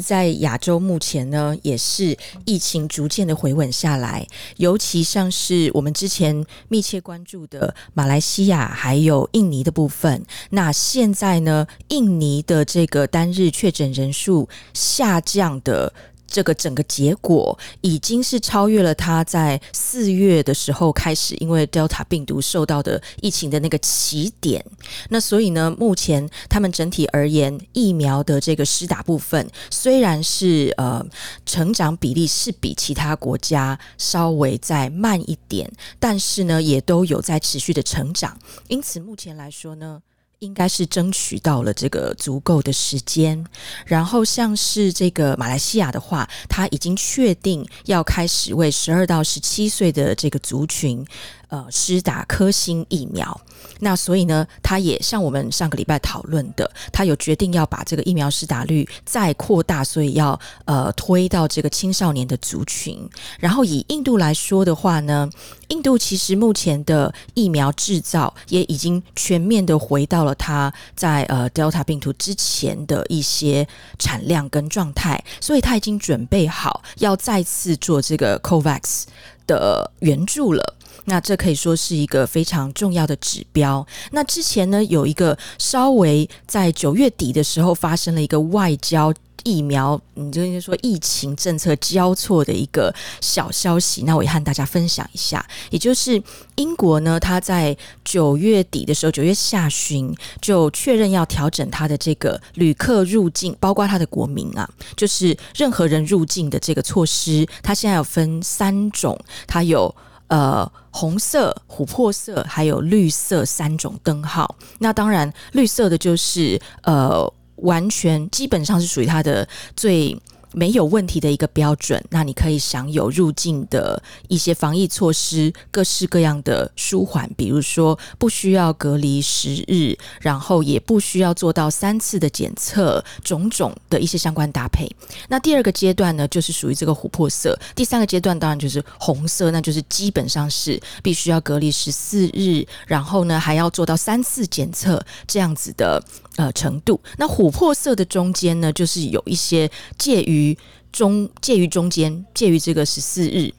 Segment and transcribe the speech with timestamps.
[0.00, 15.92] 在亚洲目前呢，也是疫情逐渐的回稳下来，尤其像是我们之前密切关注的马来西亚还有印尼的部分，那现在呢，印尼的这个单日确诊人数下降的。
[16.28, 24.64] 这个整个结果已经是超越了他在四月的时候开始，因为 Delta 病毒受到的疫情的那个起点。
[25.08, 31.04] 那所以呢，目前他们整体而言，疫苗的这个施打部分虽然是呃
[31.46, 38.38] 成长比例是比其他国家稍微再慢一点，但是呢，也都有在持续的成长。
[38.68, 40.02] 因此，目前来说呢。
[40.40, 43.44] 应该是争取到了这个足够的时间，
[43.84, 51.04] 然后像是这个马来西亚的话，他已经确定要开始为十二到十七岁的这个族群。
[51.48, 53.40] 呃，施打科兴疫苗，
[53.80, 62.98] 那所以呢，他也像我们上个礼拜讨论的，他有决定要把这个疫苗施打率再扩大，所以要呃推到这个青少年的族群。
[63.38, 65.26] 然后以印度来说的话呢，
[65.68, 73.66] 印度其实目前的疫苗制造也已经全面的回到了它在呃 Delta 病毒之前的一些
[73.98, 79.04] 产量跟状态，所以他已经准备好要再次做这个 COVAX
[79.46, 80.74] 的援助了。
[81.08, 83.84] 那这可以说是一个非常重要的指标。
[84.12, 94.02] 那之前呢，有一个稍微在九月底的时候发生了一个外交疫苗，你就是说疫情政策交错的一个小消息。
[94.02, 96.22] 那我也和大家分享一下，也就是
[96.56, 109.94] 英国呢，他在九月底的时候，九月下旬就确认要调整他的这个旅客入境，包括他的国民啊，就是任何人入境的这个措施，它现在有分三种，它有。
[110.28, 114.56] 呃，红色、琥珀色还有绿色三种灯号。
[114.78, 120.18] 那当然，绿色的就是呃，完全基本上是属于它的最。
[120.52, 134.88] 没有问题的一个标准，那你可以享有入境的一些防疫措施，各式各样的舒缓，比如说不需要隔离十日，然后也不需要做到三次的检测，种种的一些相关搭配。
[135.28, 137.58] 那第二个阶段呢，就是属于这个琥珀色。
[137.74, 146.02] 第三个阶段当然就是红色，那就是基本上是必须要隔离十四日，然后呢还要做到三次检测这样子的。
[146.38, 147.00] 呃，程度。
[147.16, 149.68] 那琥珀色的中间呢，就是有一些
[149.98, 150.56] 介于
[150.92, 153.52] 中介于中间，介于这个十四日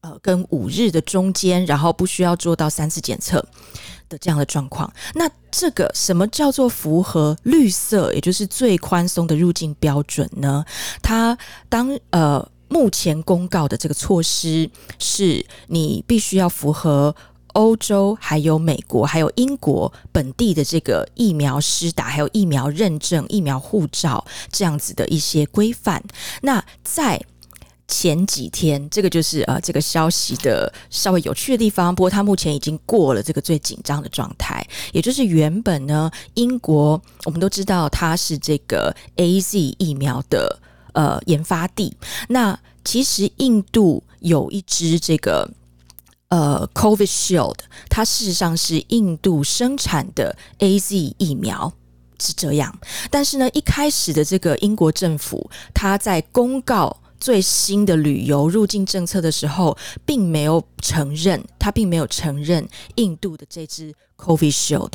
[0.00, 3.46] 呃跟五日的中间，然后不需要做到三次检测
[4.08, 4.92] 的这样的状况。
[5.14, 10.64] 那这个什么叫做符合绿色，也就是最宽松的入境标准呢？
[11.00, 11.38] 它
[11.68, 14.68] 当呃目前公告的这个措施
[14.98, 17.14] 是，你必须要符合。
[17.54, 26.02] 欧洲还有美国还有英国本地的这个疫苗施打，还有疫苗认证、疫苗护照这样子的一些规范。
[26.42, 27.20] 那在
[27.88, 31.92] 前几天，这个就是呃这个消息的稍微有趣的地方。
[31.92, 40.60] 不过它目前已经过了这个最紧张的状态，也就是原本呢，英国我们都知道它是这个 AZ 疫苗的
[40.92, 41.96] 呃研发地。
[42.28, 45.50] 那其实印度有一支这个。
[46.30, 47.56] 呃，Covid Shield，
[47.88, 51.72] 它事实上是印度生产的 AZ 疫苗，
[52.18, 52.76] 是这样。
[53.10, 59.76] 但是呢，一开始的这个英国政府，它在公告最新的旅游入境政策的时候，
[60.06, 64.92] 并没有承认，它并没有承认印度的这支 Covid Shield。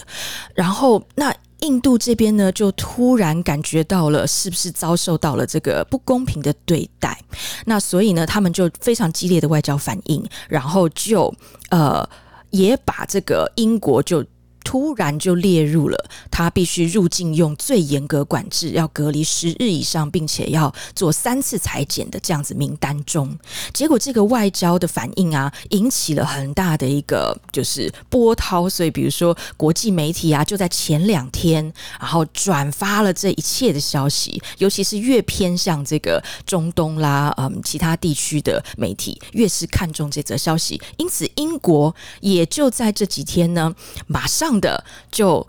[0.56, 1.36] 然后那。
[1.66, 7.20] 印度这边呢，就突然感觉到了是不是遭受到了这个不公平的对待？
[7.66, 11.34] 那所以呢，他们就非常激烈的外交反应，然后就
[11.72, 12.08] 呃
[12.52, 14.24] 也把这个英国就。
[14.66, 23.38] 突然就列入了他必须入境用最严格管制，要隔离十日以上，并且要做三次采检的这样子名单中。
[23.72, 28.68] 结果这个外交的反应啊，引起了很大的一个就是波涛。
[28.68, 40.82] 所以比如说国际媒体啊，就在前两天，然后转发了这一切的消息，尤其是越偏向这个中东啦，嗯，其他地区的媒体越是看重这则消息。
[40.98, 43.72] 因此，英国也就在这几天呢，
[44.08, 44.55] 马上。
[44.60, 45.46] 的就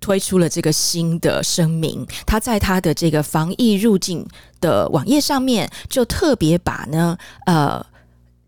[0.00, 4.26] 推出了这个新的声明，他在他的这个防疫入境
[4.60, 7.84] 的网页上面，就特别把呢呃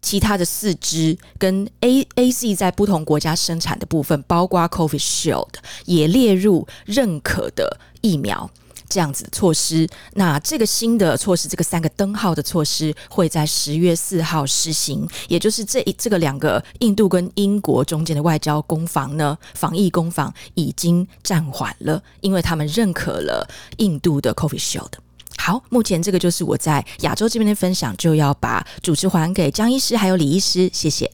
[0.01, 5.55] 其他的四支跟 A A C 在不同国家生产的部分，包括 Covid Shield
[5.85, 8.51] 也列入认可的疫苗。
[8.93, 23.49] 这样子的措施，那这个新的措施，这个三个灯号的措施会在十月四号施行，也就是这一这个两个印度跟英国中间的外交攻防呢，防疫攻防已经暂缓了，因为他们认可了
[23.79, 24.93] 印度的 Covishield。
[25.39, 31.11] 好，目前这个就是我在亚洲这边的分享，就要把主持还给江医师还有李医师，谢谢。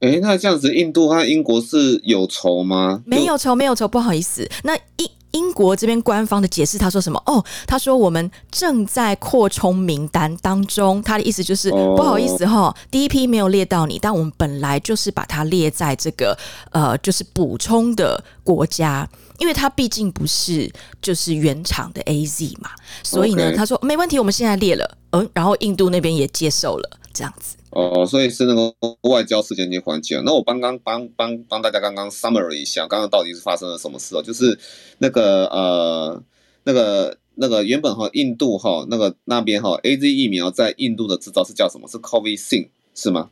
[0.00, 3.02] 诶，那这样子，印度和英国是有仇吗？
[3.04, 4.48] 没有仇，没有仇，不好意思。
[4.62, 7.22] 那英英国这边官方的解释，他说什么？
[7.26, 11.02] 哦，他说我们正在扩充名单当中。
[11.02, 16.36] 他的意思就是、哦、不好意思哈，第一批没有列到你，但我们本来就是把它列在这个
[16.70, 19.06] 呃，就是补充的国家，
[19.38, 20.72] 因为它毕竟不是
[21.02, 22.70] 就是原厂的 AZ 嘛，
[23.02, 27.56] 所以呢他说没问题，我们现在列了，嗯，然后印度那边也接受了，这样子。
[27.70, 28.74] 哦，所以是那个
[29.10, 30.22] 外交事件已经缓解了。
[30.24, 34.22] 那我帮刚帮帮帮大家刚刚 summary 一下，刚刚到底是发生了什么事哦？
[34.22, 34.58] 就是
[34.98, 36.22] 那个呃，
[36.64, 41.86] 那个那个原本哈印度哈那个那边哈 AZ 疫苗在印度的制造是叫什么？
[41.88, 43.30] 是 Covishield 是吗？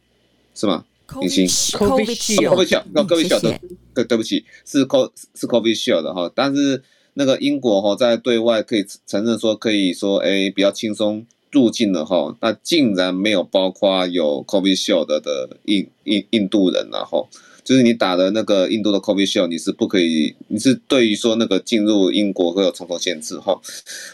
[0.54, 0.84] 是吗？
[1.18, 3.58] 明星 Covishield，那 Covishield
[3.94, 6.30] 对对不起，是 Co 是 Covishield 的哈。
[6.34, 6.82] 但是
[7.14, 11.26] 那个英国哈在对外可以承认说可以说哎比较轻松。
[11.52, 17.28] 入境了哈，那竟然没有包括有 COVID shield 的印印印度人然后，
[17.64, 23.58] 就是你打的那个印度的 COVID shield，你是不可以，你是对于说那个进入英国会有重重限制哈。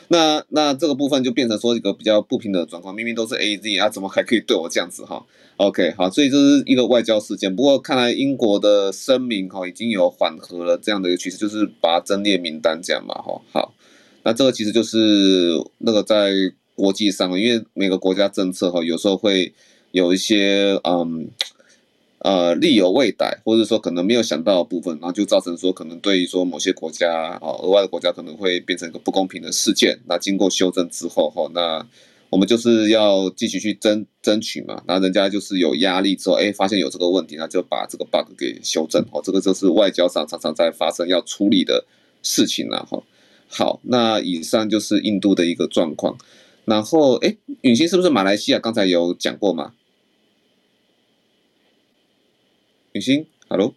[0.08, 5.24] 那那这个部分就变成说一个比较不平等的状况，明明都是 AZ 啊，怎么还可以对我这样子哈
[5.56, 7.54] ？OK 好，所以这是一个外交事件。
[7.54, 13.40] 不过看来英国的声明哈已经有缓和了这样的一个趋势，就是把它增列名单这样嘛哈。
[13.52, 13.74] 好，
[14.22, 16.52] 那这个其实就是那个在。
[16.82, 19.52] 国际上，因为每个国家政策哈，有时候会
[19.92, 21.28] 有一些嗯
[22.18, 29.96] 呃力有未逮，或者说可能没有想到的部分，然后就造成说可能对于说某些国家啊额外的国家可能会变成一个不公平的事件。
[30.08, 31.86] 那经过修正之后哈，那
[32.30, 34.82] 我们就是要继续去争争取嘛。
[34.88, 39.00] 那人家就是有压力之后，哎，发现有这个问题，那就把这个 bug 给修正。
[39.12, 41.84] 哦，这个就是外交上常常在发生要处理的
[42.24, 43.00] 事情了哈。
[43.46, 46.18] 好，那以上就是印度的一个状况。
[46.64, 48.58] 然后，哎，允欣是不是马来西亚？
[48.58, 49.72] 刚才有讲过吗？
[52.92, 53.74] 允欣，Hello，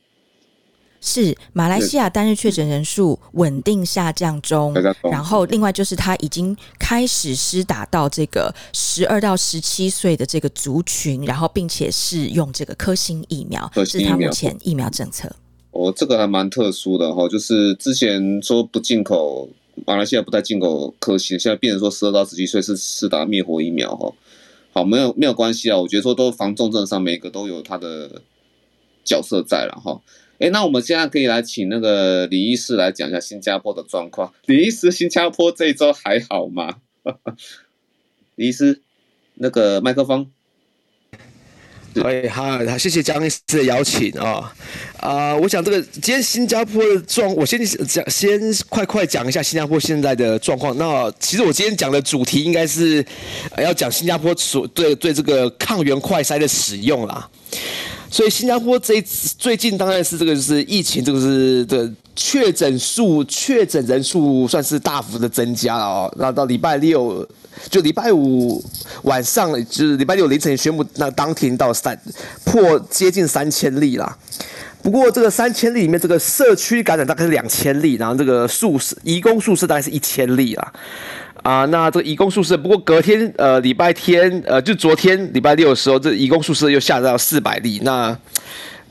[1.01, 4.73] 是马来西亚单日确诊人数稳定下降中。
[5.03, 15.35] 然后，另外就是他已经开始施打到这个十二到十七岁的这个族群，然后并且是用这个科兴疫苗，这是他目前疫苗政策。
[15.71, 19.49] 哦，这个还蛮特殊的哈，就是之前说不进口。
[19.85, 24.13] 马来西亚不太进口科兴，现在变成说十二到十七岁是施打灭活疫苗哈。
[24.71, 28.21] 好，没有没有关系啊，我觉得说都防重症上每个都有它的
[29.03, 30.01] 角色在了哈。
[30.39, 34.33] 哎，那我们现在可以来请那个李医师来讲一下新加坡的状况。
[34.45, 36.81] 李医师，新加坡这一周还好吗？
[38.35, 38.81] 李医师，
[39.35, 40.31] 那个麦克风。
[42.03, 44.53] 哎，好，好，谢谢江医师的邀请啊，
[44.99, 50.77] 啊、我想这个今天新加坡的状，我先讲，先快快讲一下新加坡现在的状况。
[50.77, 53.05] 那其实我今天讲的主题应该是
[53.57, 57.29] 要讲新加坡所对对这个抗原快筛的使用啦。
[58.11, 67.25] 所以新加坡这次最近当然是这个就是疫情这个是的确诊数确诊人数算是大幅的增加了哦，那到礼拜六。
[67.69, 68.63] 就礼拜五
[69.03, 71.99] 晚上，就是礼拜六凌晨宣布，那当天到三
[72.43, 74.17] 破接近三千例啦。
[74.81, 80.73] 不过这个三千例里面，这个社区感染大概是两千例，然后这个宿舍移工宿舍大概是一千例啦。
[81.41, 87.79] 啊，那这个移工宿舍，不过隔天呃礼拜天呃就昨天礼拜六的时候，这移工宿舍又下到四百例。
[87.83, 88.15] 那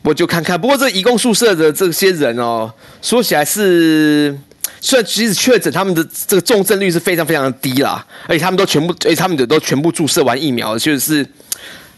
[0.02, 4.36] 我就看看，不过这移工宿舍的这些人哦，说起来是。
[4.80, 11.26] 虽然其实确诊他们的这个重症率是非常非常的低啦，而且他们都全部，而且他们的都全部注射完疫苗，就是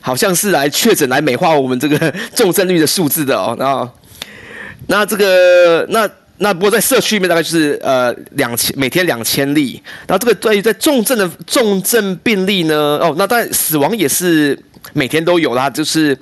[0.01, 3.57] 好像是来确诊来美化我们这个重症率的数字的哦。
[3.59, 3.91] 然后，
[4.87, 6.09] 那这个那
[6.39, 14.57] 那不过在社区里面大概就是呃两千每天两千例，然后这个对于在重症的重症病例呢，哦，那当然死亡也是
[14.93, 16.17] 每天都有啦，就是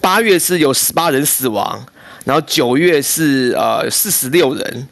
[0.00, 1.84] 八月是有十八人死亡，
[2.24, 4.88] 然后九月是呃四十六人。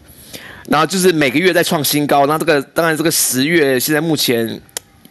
[0.68, 4.60] 然后就是每个月在创新高，那这个当然这个十月现在目前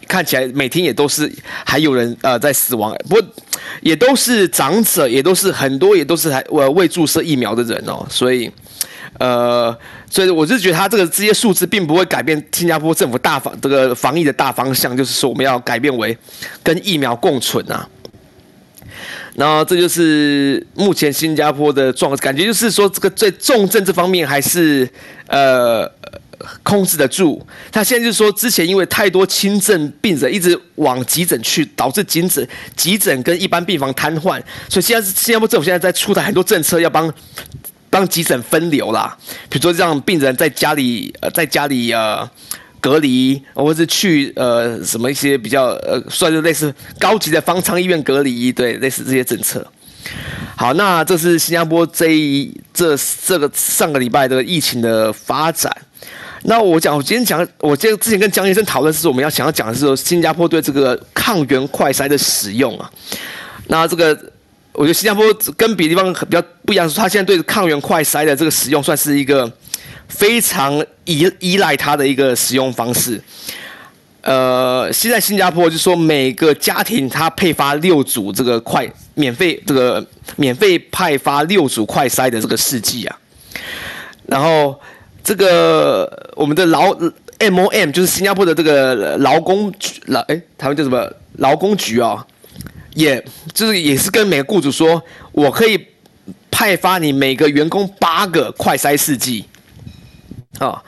[0.07, 1.31] 看起来每天也都是
[1.65, 3.23] 还有人呃在死亡，不过
[3.81, 8.51] 也都是长者，也都是很多也都是还呃未注射疫苗的人哦，所以
[9.17, 9.75] 呃
[10.09, 16.17] 所以我就觉得他这个这些数字并不会改变新加坡政府大防这个防疫的大方向，就是说我们要改变为
[16.61, 17.87] 跟疫苗共存啊。
[19.35, 24.87] 然后这就是目前新加坡的状况，感觉就是说这个最重症这方面还是
[25.27, 25.89] 呃
[26.63, 27.45] 控制得住。
[27.71, 37.13] 他现在就是说，之前因为太多轻症病人一直往急诊去，导致急诊急诊跟一般病房瘫痪，所以现在新加坡政府现在在出台很多政策，要帮
[37.89, 39.17] 帮急诊分流啦。
[39.49, 42.29] 比如说让病人在家里呃在家里呃。
[42.85, 49.65] 隔离，或者是去呃什么一些比较呃算是类似高级的方舱医院隔离，对，类似这些政策。
[50.55, 55.75] 好，那这是新加坡这一这这个上个礼拜的疫情的发展。
[56.43, 62.87] 那我讲，我今天讲，我今天之前跟江先生讨论是，我们要想要讲的是说，新加坡对这个抗原快筛的使用啊。
[63.65, 64.15] 那这个，
[64.73, 65.25] 我觉得新加坡
[65.57, 69.51] 跟别的地方比较不一样，是它现在对抗原快筛的这个使用，算是一个
[70.07, 73.21] 非常依依赖它的一个使用方式。
[74.21, 83.17] 呃，现在新加坡就说，每个家庭它配发六组这个快免费这个免费派发六组快筛的这个试剂啊，
[84.27, 84.79] 然后。
[85.27, 86.93] 这个我们的劳
[87.39, 92.27] MOM 就是新加坡的这个劳工局劳哎，他们叫什么劳工局啊、哦？
[92.93, 95.83] 也就是也是跟每个雇主说，我可以
[96.51, 99.43] 派发你每个员工八个快筛试剂
[100.59, 100.81] 啊。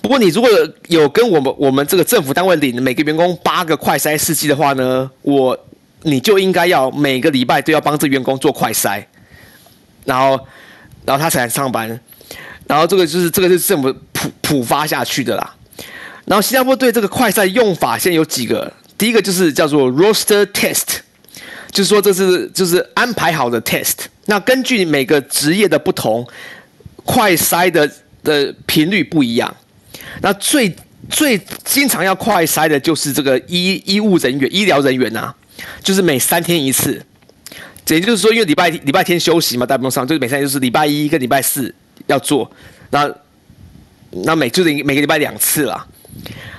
[0.00, 0.50] 不过你如果
[0.88, 5.58] 有跟我们我们这个政府单位领每个员工八个快筛试剂的话呢，我
[6.02, 9.04] 你就应该要每个礼拜都要帮这员工做快筛，
[10.04, 10.38] 然后
[11.04, 12.00] 然后他才来上班。
[12.66, 15.54] 然后这个就是这个是政府普普发下去的啦。
[16.24, 21.00] 然后新加坡对这个快筛用法现在有几个，第一个就是叫做 roster test，
[21.70, 23.94] 就是说这是就是安排好的 test。
[24.26, 26.26] 那根据每个职业的不同，
[27.04, 27.90] 快筛的
[28.22, 29.54] 的频率不一样。
[30.20, 30.74] 那最
[31.08, 35.34] 最经常要快筛的就是这个医医务人员、医疗人员、啊，
[35.82, 37.04] 就是每三天一次。
[37.88, 41.74] 也就是说，因为礼拜礼拜天休息嘛，大部分上就是每三天就是礼拜一跟礼拜四。
[42.06, 42.50] 要做，
[42.90, 43.08] 那
[44.10, 45.86] 那每就是每个礼拜两次啦，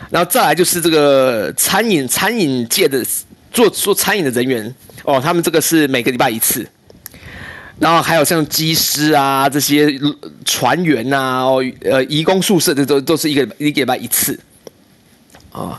[0.10, 3.06] 然后再来就是这个餐饮餐饮界的
[3.52, 6.66] 做做餐饮的人员哦，他们这个是每个礼拜一次，
[7.80, 10.00] 然后还有像机师啊这些
[10.46, 14.40] 船员呐哦呃移工宿舍的都都是一个一个礼拜一次，
[15.52, 15.78] 啊、哦，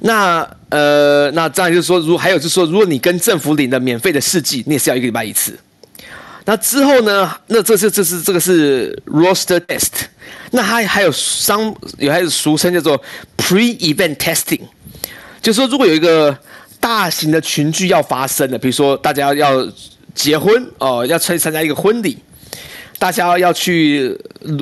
[0.00, 5.58] 那呃那这样就是说，如还有就是说，如果你跟政府领的免费的试剂，你也是要一个礼拜一次。
[6.44, 7.32] 那之后呢？
[7.46, 9.90] 那这是这是这个是 roster test，
[10.50, 13.00] 那还还有商有还有俗称叫做
[13.36, 14.60] pre-event testing，
[15.40, 16.36] 就是说如果有一个
[16.80, 19.64] 大型的群聚要发生的，比如说大家要
[20.14, 22.18] 结婚哦，要参参加一个婚礼，
[22.98, 24.18] 大家要去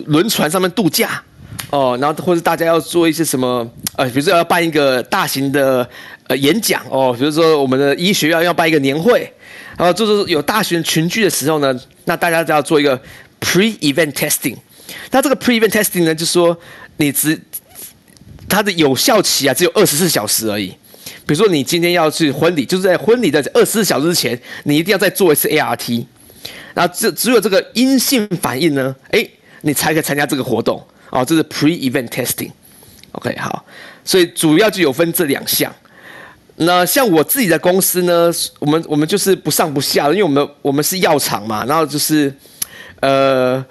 [0.06, 1.22] 轮船上面度假
[1.70, 5.88] 哦，然后或者大家要做一些什么呃，比如说要办一个大型的
[6.28, 9.32] 呃演讲哦，比如说我们的医学院要办一个年会。
[9.78, 13.00] 然后就是有大型群聚的时候呢，那大家就要做一个
[13.40, 14.54] pre-event testing。
[15.10, 16.54] 那这个 pre-event testing 呢，就是说
[16.98, 17.40] 你只
[18.46, 20.74] 它的有效期啊，只有二十四小时而已。
[21.30, 26.04] 比如说你今天要去婚礼，就是在婚礼的二十四小时之前，你一定要再做一次 ART。
[26.74, 29.24] 然后只只有这个阴性反应呢，哎，
[29.60, 30.84] 你才可以参加这个活动。
[31.10, 32.50] 哦，这是 pre-event testing。
[33.12, 33.64] OK，好，
[34.04, 35.72] 所以主要就有分这两项。
[36.56, 42.34] 那像我自己的公司呢，我们我们就是不上不下，因为我们我们是药厂嘛，然后就是，
[42.98, 43.64] 呃，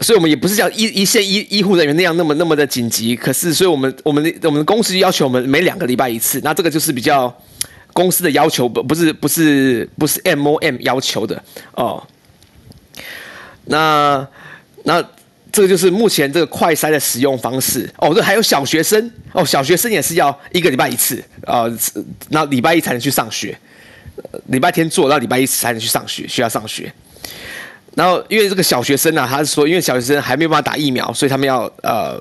[0.00, 7.34] 所以我们也不是像一一线医医护人员那样那么那么的紧急，可是所以我们我们的我们的公司要求我们每两个礼拜一次，那这个就是比较
[7.92, 12.02] 公司的要求，不不是不是不是 MOM 要求的哦。
[13.64, 14.26] 那
[14.84, 15.04] 那。
[15.54, 18.12] 这个就是目前这个快筛的使用方式哦。
[18.12, 21.64] 这还有小学生哦，小学生也是要一个礼拜一次啊，
[22.30, 23.56] 那、礼拜一才能去上学，
[24.46, 26.92] 礼拜天做到礼拜一才能去上学，需要上学。
[27.94, 32.20] 然后因为这个小学生、啊，他是说，因为小学生还没有办法打疫苗，所以他们要呃，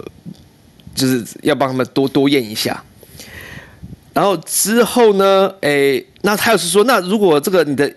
[0.93, 2.83] 就是要帮他们多多验一下。
[4.13, 7.91] 然后之后呢，诶，那他又是说，那如果这个你的。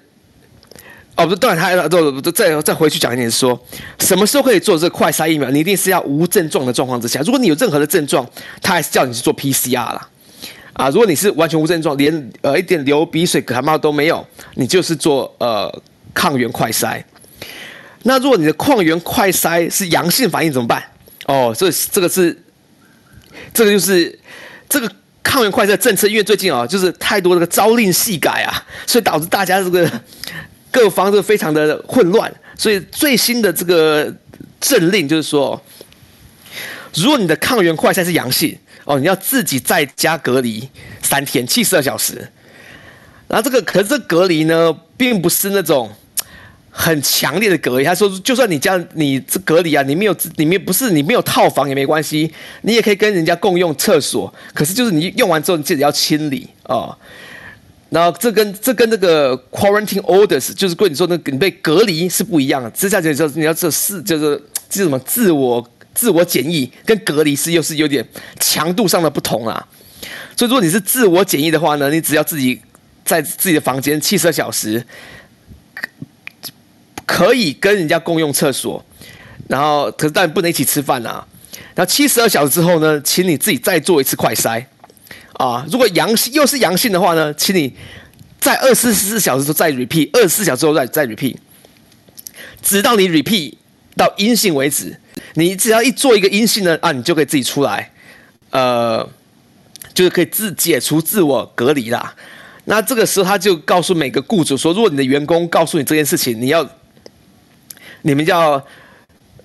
[1.18, 3.58] 哦，不，当然，他都再再回去讲一点，说
[3.98, 5.48] 什么时候可以做这个快筛疫苗？
[5.48, 7.20] 你一定是要无症状的状况之下。
[7.20, 8.28] 如果你有任何的症状，
[8.60, 10.08] 他还是叫你去做 PCR 啦。
[10.74, 14.22] 啊，如果你是完全无症状，连呃一点流鼻水、感冒都没有，
[14.56, 15.74] 你就是做呃
[16.12, 17.02] 抗原快筛。
[18.06, 20.82] 那如果你的抗原快筛是阳性反应怎么办？
[21.26, 22.36] 哦，这这个是
[23.52, 24.18] 这个就是
[24.68, 24.90] 这个
[25.22, 29.90] 抗原快筛政策，因为最近啊，就是太多这个朝令夕改啊，所以导致大家这个。
[30.68, 34.14] 各方都非常的混乱，所以最新的这个
[34.60, 35.58] 政令就是说，
[36.92, 40.68] 如果你的抗原快筛是阳性哦，你要自己在家隔离
[41.00, 42.16] 三天七十二小时。
[43.26, 45.90] 然后这个可是这隔离呢，并不是那种
[46.78, 47.84] 很强烈的隔离。
[47.84, 52.30] 他说，就算你这样你这隔离啊，你没有你没不是你没有套房也没关系，
[52.60, 54.32] 你也可以跟人家共用厕所。
[54.52, 56.94] 可是就是你用完之后，你自己要清理哦。
[57.88, 62.70] 然后这跟这跟那个 quarantine orders 就是跟你说那个你被隔离是不一样的。
[62.72, 68.06] 接下来就是你要这四就是这什么自我自我检疫跟隔离是又是有点
[68.38, 69.66] 强度上的不同啊。
[70.36, 72.60] 所以如果你是自我检疫的话呢，你只要自己
[73.04, 74.84] 在自己的房间七十二小时，
[77.06, 78.84] 可以跟人家共用厕所，
[79.48, 81.26] 然后可是但不能一起吃饭啊。
[81.74, 84.62] 然后七十二小时之后呢，请你自己再做一次快筛
[85.34, 85.64] 啊。
[85.70, 87.72] 如果阳性又是阳性的话呢，请你
[88.40, 91.36] 在二十四小时之后再 repeat，二十四小时之后再再 repeat，
[92.60, 93.54] 直到你 repeat
[93.96, 94.98] 到阴性为止。
[95.34, 97.90] 你只要一做一个阴性呢，啊，你就可以自己出来，
[98.50, 99.08] 呃。
[99.94, 102.14] 就是可以自解除自我隔离啦。
[102.66, 106.62] 那这个时候他就告诉每个雇主说：如果你的员工告诉你这件事情，你要，
[108.06, 108.64] 你们要，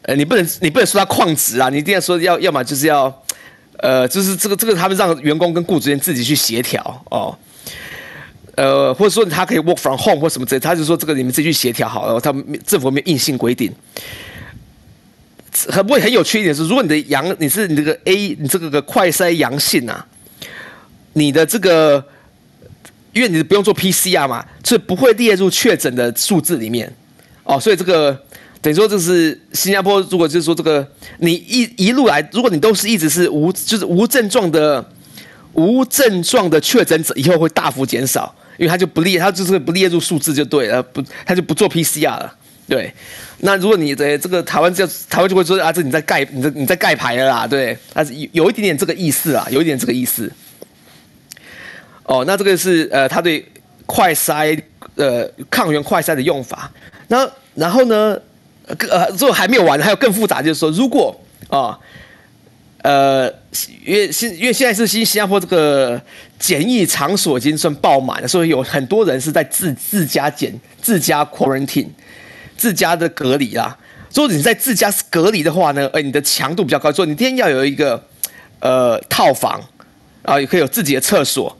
[0.04, 3.24] 呃，你不能，你不能说他旷职啊，你一定要说要，要么就是要，
[3.78, 7.36] 呃，就是这个这个他们让员工跟雇主间自己去协调哦，
[8.56, 13.74] 呃，或者说他可以 work from home 或什么之类，他就说这个你们自己去协调好了，他们政府没有硬性规定。
[15.68, 20.08] 很不会很有趣一点是，如果你的阳你是你这个 A 你这个个快筛阳性啊。
[21.14, 22.02] 你的这个，
[23.12, 26.90] 因为你不用做 PCR 嘛，所以不会列入确诊的数字里面，
[27.44, 28.18] 哦，所以这个
[28.62, 30.88] 等于说就是新加坡，如果就是说这个
[31.18, 34.86] 你一一路来，如果你都是一直是无就是无症状的
[35.54, 42.36] 无症状的确诊者，以后会大幅减少，因为他就不列，他就是不列入数字就对了，不他就不做 PCR 了，
[42.68, 42.94] 对。
[43.40, 50.32] 那如果你的这个台湾叫台湾就会说啊，这你在盖你在你在盖牌了啦，对，但是有有一点点这个意思啊，有一点这个意思。
[52.04, 53.44] 哦，那这个是呃，他对
[53.88, 54.62] 快筛
[54.96, 56.72] 呃抗原快筛的用法。
[57.08, 58.20] 那然后呢，
[58.90, 61.16] 呃，这还没有完，还有更复杂，就是说，如果
[61.50, 61.78] 啊、
[62.84, 63.28] 呃，
[63.86, 66.02] 因为现因为现在是新新加坡这个
[66.40, 71.88] 检疫场所已经算爆满了，所以有很多人是在自自家检、自家 quarantine、
[72.58, 73.78] 自家的隔离啦。
[74.14, 78.04] 如果你在自家隔离的话呢，呃，你的强度比较高，所以你一定要有一个
[78.60, 79.62] 呃套房
[80.24, 81.56] 啊，也可以有自己的厕所。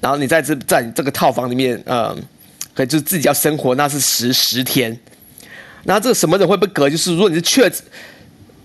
[0.00, 2.16] 然后你在这在这个套房里面，嗯，
[2.74, 4.98] 可以就自己要生活，那是十十天。
[5.86, 6.90] 那这个什么人会被隔？
[6.90, 7.80] 就是如果你是确诊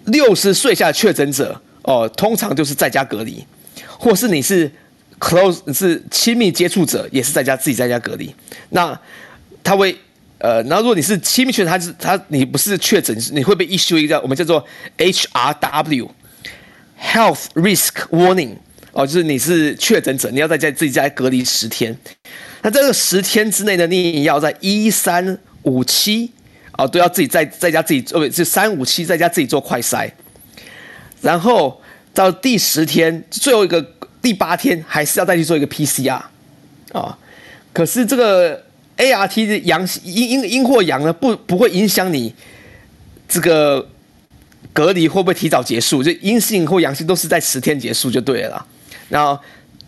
[0.06, 3.46] 六十岁下的确诊者哦，通常就是在家隔离，
[3.98, 4.70] 或是你是
[5.20, 8.34] close 是亲密接触者，也是在家自己在家隔离。
[8.72, 9.00] 那
[9.64, 9.96] 他会
[10.40, 14.66] 呃，然后如果你是亲密确诊，他是他你不是确诊，你会被 issue 一个我们叫做
[14.98, 16.10] HRW
[17.00, 18.56] Health Risk Warning。
[18.94, 21.96] 哦，就是你是确诊者，你要在家自己在家隔离十天。
[22.62, 26.32] 那这个十天之内呢，你要在一三五七
[26.82, 30.10] 哦，都要自己在在家自己做，是三五七在家自己做快筛。
[31.22, 31.80] 然后
[32.14, 33.86] 到第十天，最后一个
[34.22, 36.20] 第八天，还是要再去做一个 PCR
[36.94, 37.18] 啊、
[37.72, 38.62] 可是这个
[38.98, 42.34] ART 的阳阴阴阴或阳呢，不不会影响你
[43.30, 43.88] 这个
[44.74, 46.04] 隔离会不会提早结束？
[46.04, 48.66] 就阴性或阳性都是在十天结束就对了。
[49.08, 49.40] 然后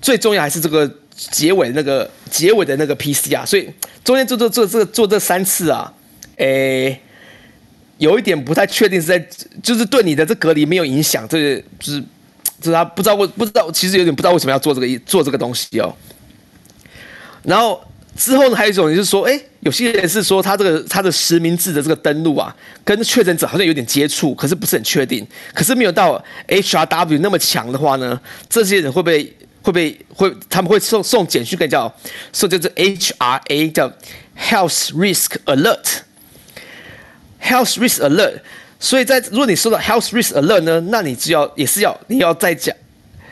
[0.02, 3.70] 最重要还是这个结尾那个结尾的那个 PCR，所以
[4.04, 5.92] 中间做做做这个做这三次啊，
[6.38, 7.00] 诶，
[7.98, 9.28] 有一点不太确定是在
[9.62, 12.00] 就是对你的这隔离没有影响，这个就是
[12.60, 15.94] 就是他不知道为不知道其实有点不知道为什么要做这个做这个东西哦。
[17.44, 17.84] 然后
[18.16, 29.24] 之后呢，还有一种就是说，诶，有些人是说他这个他的实名制的这个登录啊，跟确诊者好像有点接触，可是不是很确定，可是没有到 HRW 那么强的话呢，这些人会不会
[29.62, 31.94] 会不会会他们会送送简讯给叫
[32.32, 33.92] 送叫做 HRA 叫
[34.40, 36.02] Health Risk Alert
[37.44, 38.40] Health Risk Alert，
[38.80, 42.76] 所以在如果你收到 Health Risk Alert 呢，那你就要也是要你要再讲，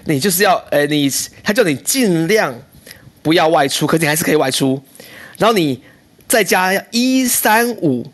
[0.05, 1.09] 你就是要呃你
[1.43, 2.53] 他叫你尽量
[3.21, 4.81] 不要外出，可是你还是可以外出，
[5.37, 5.81] 然后你。
[6.27, 8.09] 再加一三五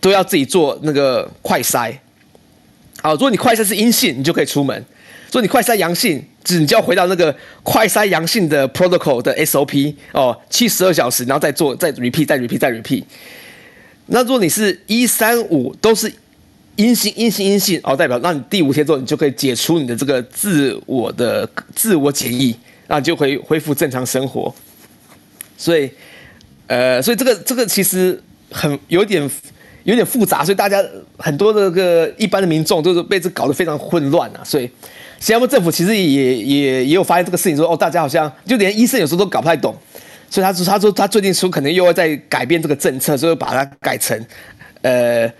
[0.00, 1.94] 都要自己做那个快筛，
[3.02, 4.74] 好，如果你快筛是阴性，你就可以出门；
[5.26, 13.04] 如果你快筛阳性，只你就要回到那个快筛阳性的 protocol 的 SOP 哦，七十二小时，然后再做再 repeat 再 repeat 再 repeat。
[14.12, 16.12] 那如果你是一三五都是
[16.76, 22.54] 阴性阴性阴性哦，代表那你第五天之后你就可以解除你的这个自我的自我检疫，
[22.86, 24.54] 那你就可以恢复正常生活。
[25.56, 25.90] 所以。
[26.68, 28.18] 呃，所以这个这个其实
[28.50, 29.30] 很有点
[29.82, 30.82] 有点复杂，所以大家
[31.18, 34.40] 很多这个一般的民众都是被这搞得非常混乱啊。
[34.42, 34.64] 所以
[35.18, 39.76] 新加坡政府其实也也也有发现这个事情，说哦，大家好像就连医生有时候都搞不太懂，
[40.32, 44.18] 所以他说他说他最近说可能又要再改变这个政策，所以把它改成
[44.80, 45.30] 呃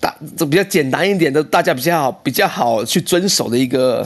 [0.00, 4.04] 大这比较简单一点的，大家比较好比较好去遵守的一个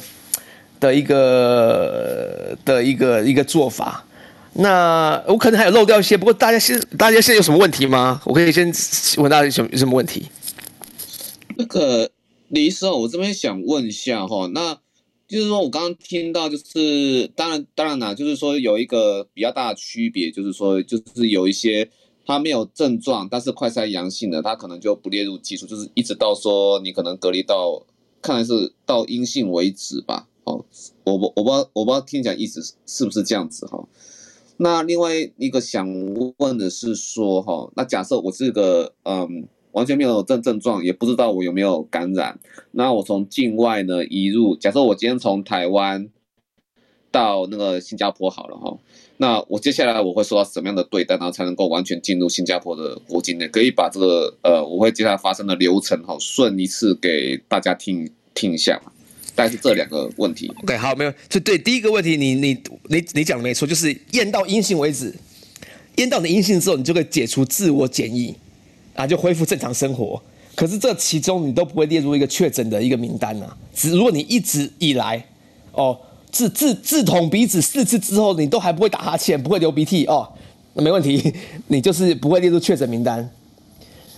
[0.78, 4.04] 的一个的一个一个做法。
[4.52, 8.20] 那我可能还有漏掉一些，不过大家现大家现在有什么问题吗？
[8.26, 8.70] 我可以先
[9.16, 10.28] 问大家有什么有什么问题？
[11.56, 12.10] 那个
[12.48, 14.76] 李医生，我这边想问一下哈，那
[15.26, 21.90] 就是说我刚刚听到，就是当然当然啦，就是说有一个比较大的区别，就是说就是有一些
[22.26, 27.84] 他没有症状，但是快筛阳性的，他可能就不列入技术，就是一直到说你可能隔离到
[28.20, 30.28] 看来是到阴性为止吧。
[30.44, 30.64] 哦，
[31.04, 33.82] 我我我不知道我不知道听起来意思是不是这样子哈？
[34.58, 35.88] 那另外一个想
[36.36, 39.48] 问的是说哈，那假设我是个嗯。
[39.74, 42.38] 完全没有症症状，也不知道我有没有感染。
[42.72, 46.08] 那我从境外呢移入，假设我今天从台湾
[47.10, 48.76] 到那个新加坡好了哈，
[49.18, 53.46] 那我接下来我会受到什么样的对待，然后才能够完全进入新加坡的国境内？
[53.48, 58.80] 可以把这个呃，我会接下来发生的流程哈，顺一次给大家听听一下。
[59.36, 60.48] 但是这两个问题。
[60.62, 62.58] OK，好，没有，就对第一个问题你，你你
[62.88, 65.12] 你你讲的没错，就是验到阴性为止，
[65.96, 68.32] 验到你阴性之后，你就可以解除自我检疫。
[68.94, 70.20] 啊，就恢复正常生活。
[70.54, 73.56] 可是这其中你都不会列入一个确诊的一个名单啊。
[73.74, 75.24] 只如果你一直以来，
[75.72, 75.98] 哦，
[76.30, 80.28] 自自自捅鼻子四次之后，你都还不会打哈欠，不会流鼻涕哦，
[80.74, 81.34] 那没问题，
[81.66, 83.28] 你就是不会列入确诊名单。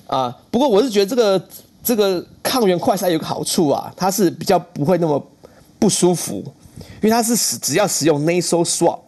[0.07, 1.49] 啊，不过我是觉得这个
[1.83, 5.27] 这个抗原快筛有个好处啊，它是比较不会那么
[5.79, 6.45] 不舒服，
[6.97, 8.99] 因为它是使只要使用 nasal swab。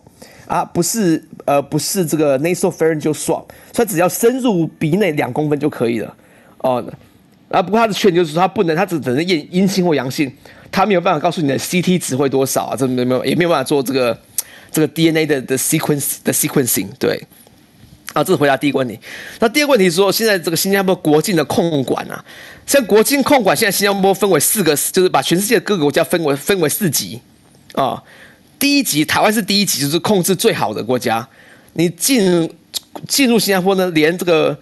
[0.48, 6.16] 啊，不是，呃，不是这个 nasopharyngeal swab，所以只要深入鼻内两公分就可以了，
[6.60, 6.82] 哦，
[7.50, 10.32] 啊，不过他的缺点就是说他不能，他只只能验阴性或阳性，
[10.72, 14.18] 他没有办法告诉你的 CT 值会多少啊，这没有也没有办法做这个
[14.72, 17.22] 这个 DNA 的的 sequence 的 sequencing，对，
[18.14, 18.98] 啊，这是回答第一个问题。
[19.40, 22.24] 那第二个问题说，现在这个新加坡国境的控管啊，
[22.66, 27.20] 像国境控管，现在新加坡分为四个，就是把全世界各个国家分为分为四级，
[27.74, 28.02] 啊、
[28.58, 31.26] 第一级，台湾是第一级，就是控制最好的国家。
[31.74, 32.50] 你进
[33.06, 34.56] 进入新加坡呢，连这个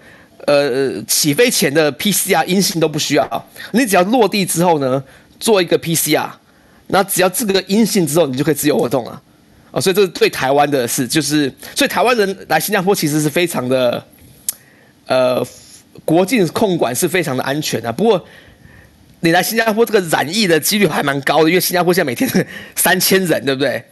[0.47, 5.03] 呃起飞前的 PCR 阴性都不需要，你只要落地之后呢，
[5.41, 6.29] 做一个 PCR，
[6.89, 9.23] 那只要这个阴性之后，你就可以自由活动了。
[9.71, 14.05] 哦，所以这是对台湾的事，就是所以台湾人来新加坡其实是非常的，
[15.07, 15.47] 呃，
[16.05, 17.93] 国境控管是非常的安全的。
[17.93, 18.23] 不过。
[19.21, 22.29] 你来新加坡这个染疫的几率还蛮高的，因为新加坡现在每天
[22.77, 23.83] 三千人，对不对？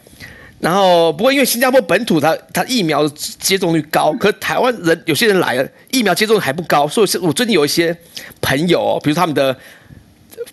[0.59, 3.07] 然后不过因为新加坡本土它它疫苗
[3.39, 7.95] 接种率高，可台湾人有些人来了，疫苗接种率还不高，所以是我最近有一些
[8.41, 9.55] 朋友哦，比如他们的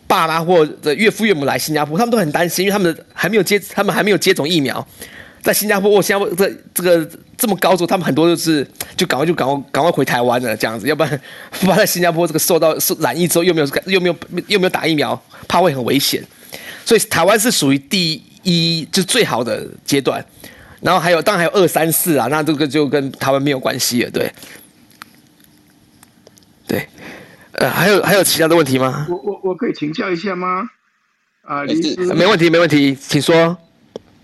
[0.06, 4.86] 爸妈或者岳父岳母来新加坡，他们都很担心，因为他们还没有接，他们还没有接种疫苗。
[5.42, 11.20] 在新加坡，我新加坡这这个这么高，之后他们很多就是就赶快就赶快赶快回台湾了这样子，要不然
[11.60, 16.24] 不然在新加坡这个受到受染疫之后又没有又没有又没有打疫苗，怕会很危险。
[16.84, 20.24] 所以台湾是属于第一就最好的阶段，
[20.80, 24.32] 然后还有当然还有二三四啊，那这个就跟台湾没有关系了，对。
[26.64, 26.88] 对，
[27.52, 29.06] 呃，还有还有其他的问题吗？
[29.10, 30.70] 我我我可以请教一下吗？
[31.42, 33.58] 啊，李医师，没问题没问题，请说。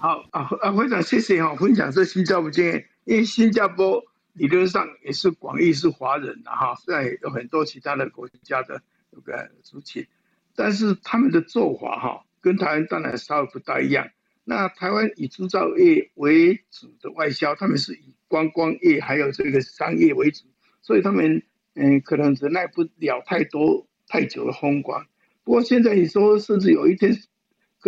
[0.00, 8.80] 好啊啊，非常谢谢哈，分享这新加坡经验，因为新加坡理论上也是广义是华人的哈，虽然有很多其他的国家的
[9.10, 10.06] 这个族群，
[10.54, 14.08] 但是他们的做法哈，跟台湾当然稍微不大一样。
[14.44, 20.44] 那台湾以制造业为主的外销，他们是以观光业还有这个商业为主，
[20.80, 21.42] 所以他们
[21.74, 25.04] 嗯可能忍耐不了太多太久的风光。
[25.42, 27.18] 不过现在你说，甚至有一天。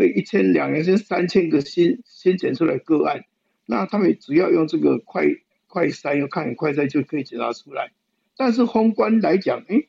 [0.01, 3.25] 可以一千、两千、三千个新新检出来个案，
[3.67, 5.27] 那他们只要用这个快
[5.67, 7.93] 快筛，用抗原快筛就可以检查出来。
[8.35, 9.85] 但是宏观来讲，哎，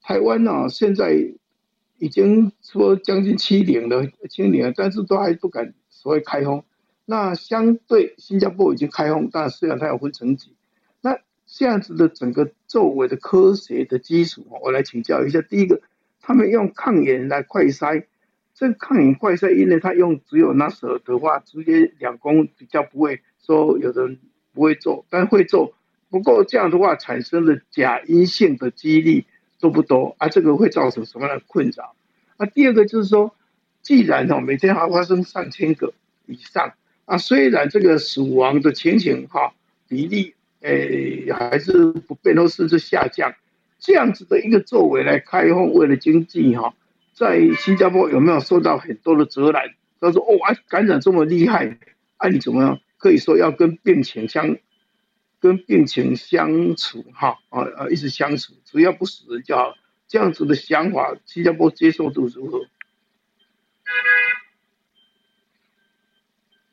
[0.00, 1.14] 台湾呢、啊、现在
[1.98, 6.64] 已经说将近七零了，七零了，但是都还不敢所谓开封。
[7.04, 10.56] 那相对新加坡已经开封，但虽然它有分层级，
[11.00, 15.40] 那这样子的整个作为的科学的基础，我来请教一下。
[15.40, 15.80] 第一个，
[16.20, 18.06] 他们用抗原来快筛。
[18.54, 24.18] 这个抗原快筛，因为它用只有那时候的话，直接两公比较不会说有人
[24.52, 25.74] 不会做，但会做。
[26.10, 29.24] 不过这样的话，产生的假阴性的几率
[29.58, 31.94] 都不多，啊，这个会造成什么样的困扰？
[32.36, 33.34] 那第二个就是说，
[33.80, 35.94] 既然哈每天还发生上千个
[36.26, 36.74] 以上，
[37.06, 39.54] 啊，虽然这个死亡的情形哈
[39.88, 43.34] 比例诶还是不变，都甚至下降，
[43.78, 46.74] 这样子的一个作为来开放，为了经济哈。
[47.14, 49.62] 在新加坡有没有受到很多的责难？
[50.00, 51.78] 他说：“哦，啊，感染这么厉害，
[52.16, 52.80] 啊，你怎么样？
[52.98, 54.56] 可以说要跟病情相，
[55.40, 59.74] 跟病情相处，哈，啊啊，一直相处，只要不死就好。
[60.08, 62.60] 这样子的想法，新加坡接受度如何？”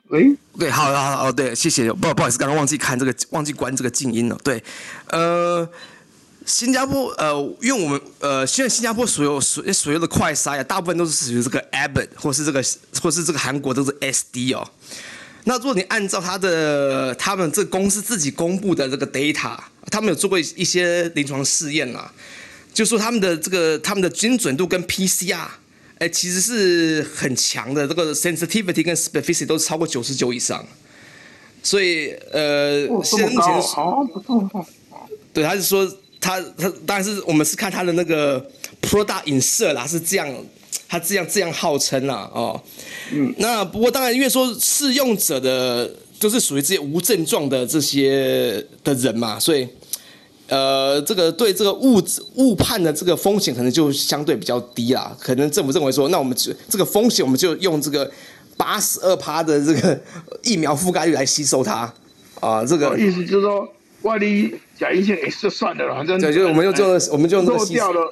[0.09, 4.35] 喂，对，好，好，好，对，谢谢，不，不好意思，刚刚忘记看这个，忘记关这个静音了。
[4.43, 4.63] 对，
[5.09, 5.69] 呃。
[6.49, 7.31] 新加坡呃，
[7.61, 12.59] 因为我们呃，现在新加坡所有所所有的快筛啊，大部分都是属于这个 Abbott 或是这个
[12.99, 14.67] 或是这个韩国都是 SD 哦。
[15.43, 19.59] 那如果你按照他的他们这个公司自己公布的这个 data，
[19.91, 22.11] 他们有做过一些临床试验啦，
[22.73, 25.45] 就说他们的这个他们的精准度跟 PCR，
[25.99, 30.65] 哎，其实是很强的，这个 sensitivity 跟 specificity 都是超过九十九以上。
[31.61, 34.65] 所以呃，现在目前好不错。
[35.31, 35.87] 对，他是说
[36.19, 38.45] 他他当然是我们是看他的那个
[38.81, 40.33] product 影射啦，是这样。
[40.91, 42.59] 他这样这样号称啦，哦，
[43.11, 45.85] 嗯，那不过当然，因为说试用者的
[46.19, 49.67] 都、就是属于这些无症状的这些的人嘛，所以，
[50.47, 52.01] 呃，这个对这个误
[52.37, 55.15] 误判的这个风险可能就相对比较低啦。
[55.19, 58.11] 可能政府认为说，那我们这这个风险，我们就用这个
[58.57, 60.01] 八十二趴的这个
[60.41, 61.93] 疫苗覆盖率来吸收它
[62.39, 68.11] 啊，这个意思就是说，万一假阴性也是算了，反正对，就是我们用这个，我们就漏掉了，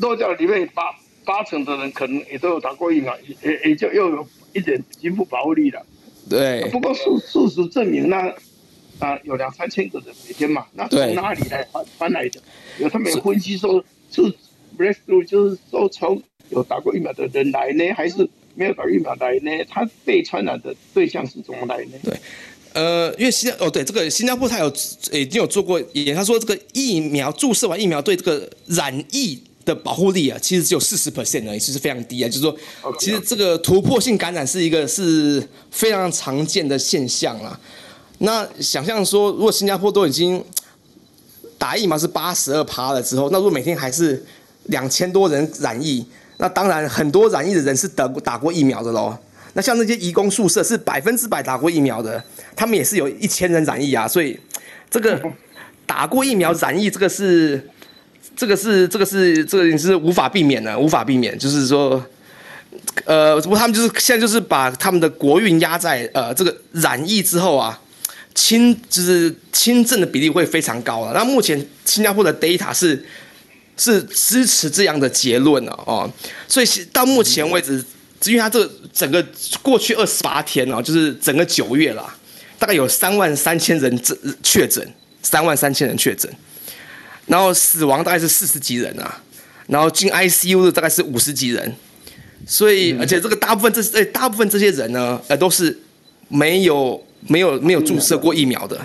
[0.00, 0.84] 漏掉里面八。
[1.22, 5.80] 八成的人可能也都有打过疫苗，也也就又有一点皮肤保护力了。
[6.28, 6.68] 对。
[6.70, 8.34] 不过事事实证明，那
[8.98, 12.40] 啊有两三千个人每天嘛，那从哪里来搬搬来的？
[12.78, 14.22] 有他们分析说，是
[14.76, 19.50] breakthrough，就是说从有打过疫苗的人来呢，还是没有打疫苗来呢？
[19.68, 21.92] 他被传染的对象是怎么来呢？
[22.02, 22.14] 对，
[22.72, 24.68] 呃，因为新加哦对，这个新加坡他有
[25.12, 29.42] 已经有做过研，他说这个疫苗注射完疫苗对这个染疫。
[29.62, 32.28] 的保护力啊，其实只有四十 percent 而已，其实非常低啊。
[32.28, 32.56] 就是说，
[32.98, 37.60] 其实这个突破性感染是一个是非常常见的现象啦。
[38.18, 40.42] 那想象说，如果新加坡都已经
[41.58, 44.24] 打疫苗是八十二趴了之后，那如果每天还是
[44.64, 46.06] 两千多人染疫，
[46.38, 49.14] 那当然很多染疫的人是得打过疫苗的喽。
[49.52, 52.24] 那像那些移工宿舍是百分之百打过疫苗的，
[52.60, 54.06] 他们也是有一千人染疫啊。
[54.06, 54.38] 所以
[54.90, 55.20] 这个
[55.86, 57.68] 打过疫苗染疫，这个是。
[58.36, 61.38] 这个是这个是这个也是无法避免的，无法避免。
[61.38, 62.02] 就是说，
[63.04, 67.78] 呃，不过他们就是现在就是把他们的国运压在呃这个染疫之后啊，
[68.34, 71.12] 轻就是轻症的比例会非常高了。
[71.12, 73.04] 那目前新加坡的 data 是
[73.76, 76.10] 是支持这样的结论的哦，
[76.48, 77.84] 所以到目前为止，
[78.24, 79.22] 因为它这个整个
[79.60, 82.16] 过去二十八天哦，就是整个九月啦，
[82.60, 84.00] 大概有三万三千人
[84.42, 84.86] 确诊，
[85.22, 86.30] 三万三千人确诊。
[87.26, 89.22] 然后死亡大概是四十几人啊，
[89.68, 91.74] 然后进 ICU 的大概是五十几人，
[92.44, 95.78] 所以而且这个大部分这呃大部分这些人呢，呃都是
[96.28, 98.84] 没有没有没有注射过疫苗的，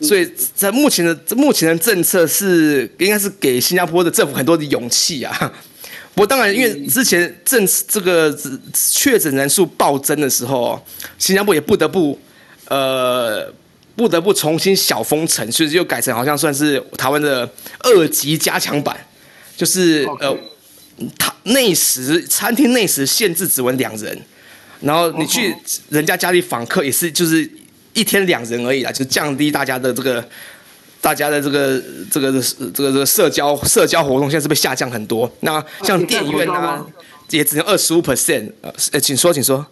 [0.00, 5.52] 所以在目前的目前的政策是应该是给新加坡的政府很多的勇气啊。
[6.14, 8.34] 不过当然，因为之前政这个
[8.72, 10.82] 确诊人数暴增的时候，
[11.18, 12.18] 新加坡也不得不
[12.68, 13.52] 呃。
[13.96, 18.94] 不得不重新小封城，所以就改成好像算是台湾的二级加强版，
[19.56, 20.36] 就是.呃，
[21.18, 24.20] 他内食餐厅内食限制只能两人，
[24.82, 25.56] 然后你去
[25.88, 27.50] 人家家里访客也是就是
[27.94, 30.22] 一天两人而已啦，就降低大家的这个
[31.00, 35.30] 大家的这个这个这个这个社交社交活动，现在是不是下降很多？
[35.40, 36.84] 那像电影院啊，
[37.30, 38.52] 也只能二十五 percent。
[38.60, 39.64] 呃，请说，请说。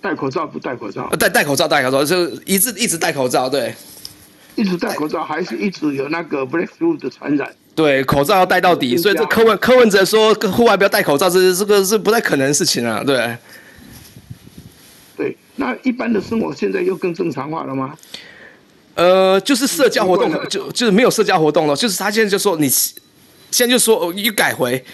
[0.00, 1.08] 戴口罩不戴口罩？
[1.18, 3.74] 戴戴口罩，戴口罩，就一直一直戴口罩，对。
[4.54, 7.48] 一直戴口罩，还是一直有那个 breakthrough 的传染？
[7.74, 8.96] 对，口罩要戴到底。
[8.96, 13.36] 所以这柯文柯文哲说，户外不要戴口罩，这是这个是不太可能的事情啊，对。
[15.16, 17.94] 对，那一般的生活现在又更正常化了吗？
[18.94, 24.84] 呃，就是社交活动，就就是没有社交活动了，就是他现在就说你，现在就说一改回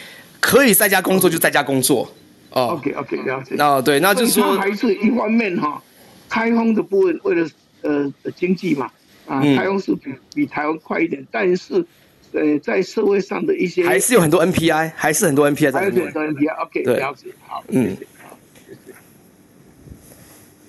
[0.41, 2.13] 可以在家工作就在家工作。
[2.55, 3.57] 哦，OK OK，了解。
[3.59, 5.83] 那对，那就是说还是一方面哈，
[6.29, 7.51] 开封的部分为了
[7.83, 8.89] 呃经济嘛，
[9.27, 11.85] 啊，开封是比比台湾快一点，但是
[12.31, 16.05] 呃在社会上的一些还是有很多 NPI，还是很多 NPI 在里面。
[16.07, 17.35] 还是很多 NPI，OK，了解。
[17.41, 17.97] 好，嗯，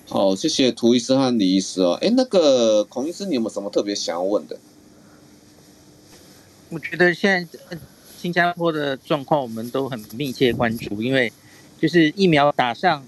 [0.08, 1.96] 好，谢谢涂医师和李医师哦。
[2.02, 4.58] 哎，那个孔医师，你有没有什么特别想要问的？
[6.70, 7.78] 我觉得现在
[8.18, 11.32] 新加坡的状况我们都很密切关注，因为。
[11.78, 13.04] 就是疫苗打上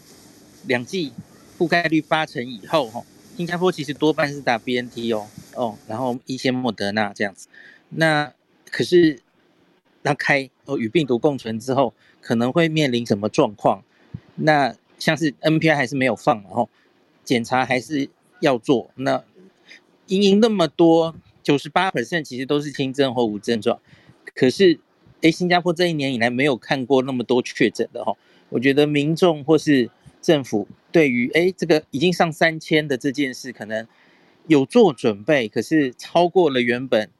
[0.66, 1.12] 两剂，
[1.58, 3.02] 覆盖率八成以后，哈，
[3.36, 7.48] 新加坡其实多半是打 BNT 哦，哦，然后一些莫德纳这样子。
[7.90, 8.32] 那
[8.70, 9.20] 可是
[10.02, 13.82] 那开哦与病毒共存之后，可能会面临什么状况？
[14.34, 16.68] 那像是 NPI 还是没有放，然后
[17.24, 18.90] 检查还是要做。
[18.96, 19.24] 那
[20.08, 23.80] 盈盈那么多九十八 percent 其实都是轻症或无症状，
[24.34, 24.78] 可是
[25.22, 28.14] 诶，新加坡这一年以来没有看过那么多确诊的哈。
[28.50, 29.90] 我觉得民众或是
[30.22, 33.86] 政府对于哎这个已经上三千的这件事，可能
[34.46, 37.10] 有做准备，可是超过了原本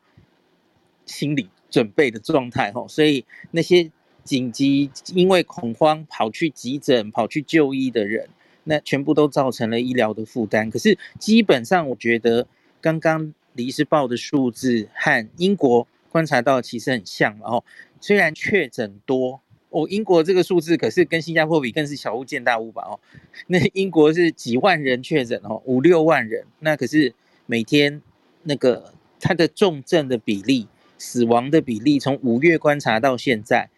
[1.04, 3.90] 心理准备的状态哦，所以那些
[4.24, 8.28] 紧急因为恐慌跑去急诊、跑去就医的人，
[8.64, 10.70] 那全部都造成了医疗的负担。
[10.70, 12.46] 可是基本上，我觉得
[12.80, 17.62] 刚刚李医师报的数字和英国观察到其实很像，然后
[18.00, 19.42] 虽然确诊多。
[19.70, 22.82] 哦，英国这个数字可是跟新加坡比更是小巫见大巫吧？
[22.88, 22.98] 哦，
[23.48, 27.12] 那英国是几万人确诊哦，五六万人，那可是
[27.46, 28.00] 每天
[28.44, 33.68] 那个它的重症的比例、死亡的比例，从五月观察到现在，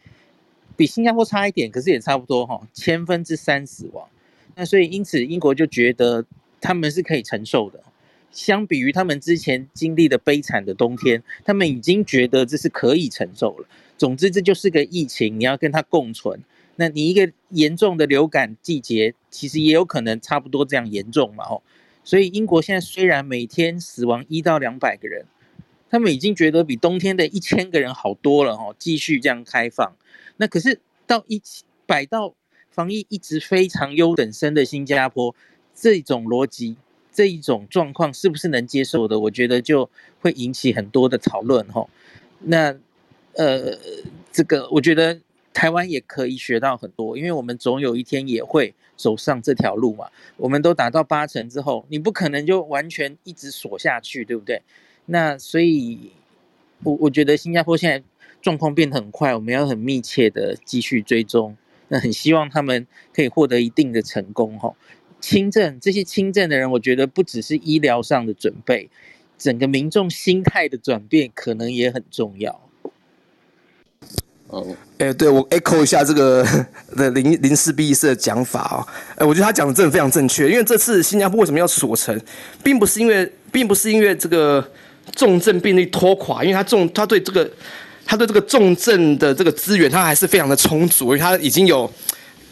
[0.77, 4.09] 比新加坡差一点，可是也差不多哈，千分之三死亡。
[4.55, 6.25] 那所以因此英国就觉得
[6.61, 7.83] 他们是可以承受的，
[8.31, 13.67] 相比于他们之前经历的悲惨的冬天，他们已经觉得这是可以承受了。
[14.01, 16.43] 总之，这就是个疫情，你要跟它共存。
[16.77, 21.63] 那你一个严重的流感季节，其实也有可能差不多这样严重嘛，吼。
[22.03, 25.27] 所以英国现在虽然每天死亡一到两百个人，
[25.91, 28.75] 他们已经觉得比冬天的一千个人好多了，吼。
[28.79, 29.93] 继续这样开放，
[30.39, 31.43] 那可是到一
[31.85, 32.33] 摆到
[32.71, 35.35] 防疫一直非常优等生的新加坡，
[35.75, 36.77] 这种逻辑，
[37.13, 39.21] 这一种状况是不是能接受的？
[39.21, 41.91] 我觉得就会引起很多的讨论，吼。
[42.39, 42.79] 那。
[43.35, 43.79] 呃，
[44.33, 45.21] 这个我觉得
[45.53, 50.09] 台湾也可以学到很多，因为我们总有一天也会走上这条路嘛。
[50.37, 54.63] 我们都达到八成之后，你不可能就完全一直锁下去，对不对？
[55.07, 56.13] 那所以，
[56.85, 58.05] 我我觉得新加坡现在
[58.41, 61.57] 状况变得很快，我们要很密切的继续追踪。
[61.89, 64.73] 那很希望他们可以获得一定的成功哈。
[65.21, 68.89] 轻症这些轻症的人，我觉得不只是医疗上的准备，
[69.37, 72.61] 整个民众心态的转变可能也很重要。
[74.51, 74.67] 哦，
[74.99, 76.45] 哎，对，我 echo 一下这个
[76.97, 78.83] 的林林氏璧医师的讲法哦，
[79.15, 82.21] 哎，我觉得他讲的真的非常正确，因为这次新加坡为什么要锁城，
[82.63, 84.69] 并不是因为，并不是因为这个
[85.15, 87.49] 重症病例拖垮，因为他重，他对这个，
[88.05, 91.89] 他对这个重症的这个资源，他还是非常的充足，因为他已经有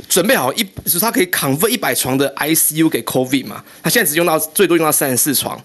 [0.09, 5.61] 准备好一，就是他可以 cover 一百床的 ICU 给 COVID 嘛，他现在只用到最多用到三十四床。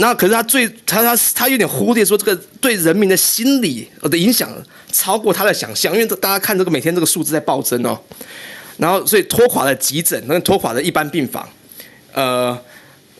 [0.00, 4.50] 那可是他最他他他有点忽略说，这个对人民的心理的影响
[4.90, 8.00] 超过他的想象，因为大家看这个每天这个数字在暴增哦，
[8.78, 11.46] 然后所以拖垮了急诊，那拖垮了一般病房，
[12.14, 12.58] 呃，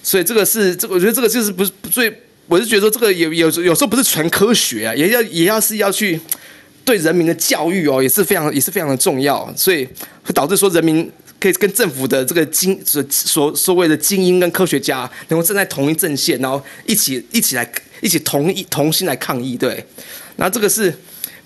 [0.03, 2.11] 所以这个是这个我觉得这个就是不是最，
[2.47, 6.19] 我是觉得说这个有有有时候不是纯科学啊，也要也要是要去
[6.85, 9.85] 对人民的教育哦，也是非常也是非常的重要，所以
[10.25, 11.11] 会导致说人民。
[11.41, 17.73] 可以跟政府的这个精所所所谓的精英跟科学家能够站在同一阵线，然后一起一起来
[18.03, 19.85] 一起同一同心来抗议，对。
[20.37, 20.95] 然后这个是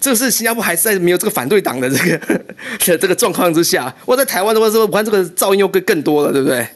[0.00, 2.18] 这个是新加坡还是在没有这个反对党的这个
[2.86, 6.66] 的这个状况之下，我在台湾的话，说我看这个噪音又更更多了，对不对？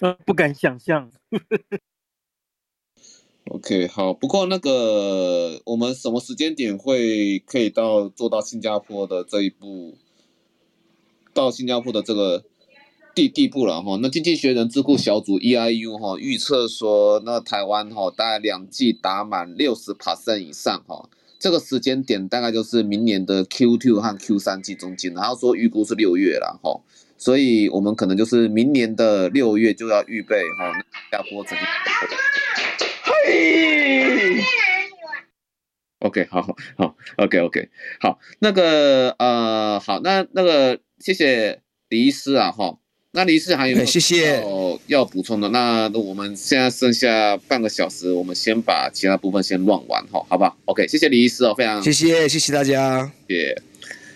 [0.00, 1.10] 呃，不敢想象。
[3.50, 4.14] OK，好。
[4.14, 9.98] 不过那个我们什么时间点会可以到做到新加坡的这一步？
[11.34, 12.44] 到新加坡的这个
[13.14, 26.80] 地地步了哈，那经济学人智库小组 EIU 哈预测说，那台湾哈大概两季打满六十 percent 以上哈，这个时间点大概就是明年的 Q2 和 Q3 季中间，然后说预估是六月了哈，
[27.18, 31.66] 所以我们可能就是明年的六月就要预备哈，新加坡曾经。
[33.04, 34.42] 嘿。
[36.00, 37.68] OK，好好好，OK OK，
[38.00, 40.80] 好，那个呃，好，那那个。
[41.04, 42.78] 谢谢李医师啊，哈，
[43.12, 44.42] 那李医师还有没有谢谢
[44.86, 45.50] 要补充的？
[45.50, 53.62] 那我们现在剩下半个小时，我们先把其他部分先乱完哈，好不好？OK，谢谢李医师哦，非常谢谢谢谢大家，谢谢。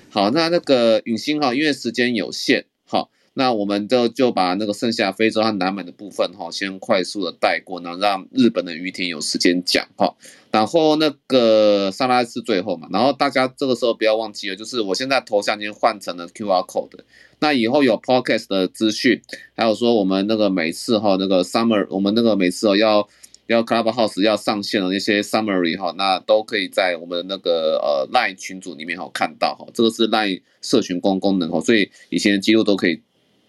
[0.09, 10.17] 好，那那个允欣哈，因为时间有限，好，那我们就就把那个剩下非洲和南美的部分哈，先快速的带过，然后让日本的于婷有时间讲哈。
[10.51, 17.01] 然后那个上拉是最后嘛，然后大家这个时候不要忘记了，就是我现在头像已经换成了 QR code，
[17.41, 19.21] 那以后有 podcast 的资讯，
[19.55, 23.07] 还有说我们那个每次哈那个 summer，我们那个每次哦要
[23.47, 33.03] 要 Clubhouse 要上线的那些 summary 哈，那都可以在我们那个呃 Line 群组里面哈看到哈，这个是 Line 社群功功能哈，所以以前的记录都可以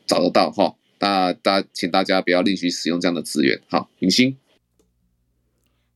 [0.05, 4.35] 找得到哈，那大家请大家不要吝啬使用这样的资源，好，明星。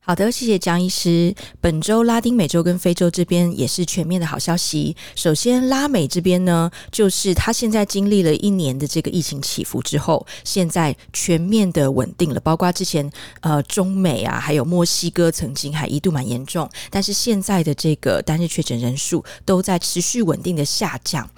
[0.06, 1.34] 好的，谢谢江医师。
[1.62, 4.94] 本周拉丁美洲跟非洲这边也是全面的好消息。
[5.14, 12.40] 首先，拉美这边呢，就是他现在经历了一年的这个疫情起伏之后，现在全面的稳定了。
[12.40, 21.30] 包括之前呃中美啊，还有墨西哥曾经还一度蛮严重，但是现在的这个单日确诊人数都在持续稳定的下降。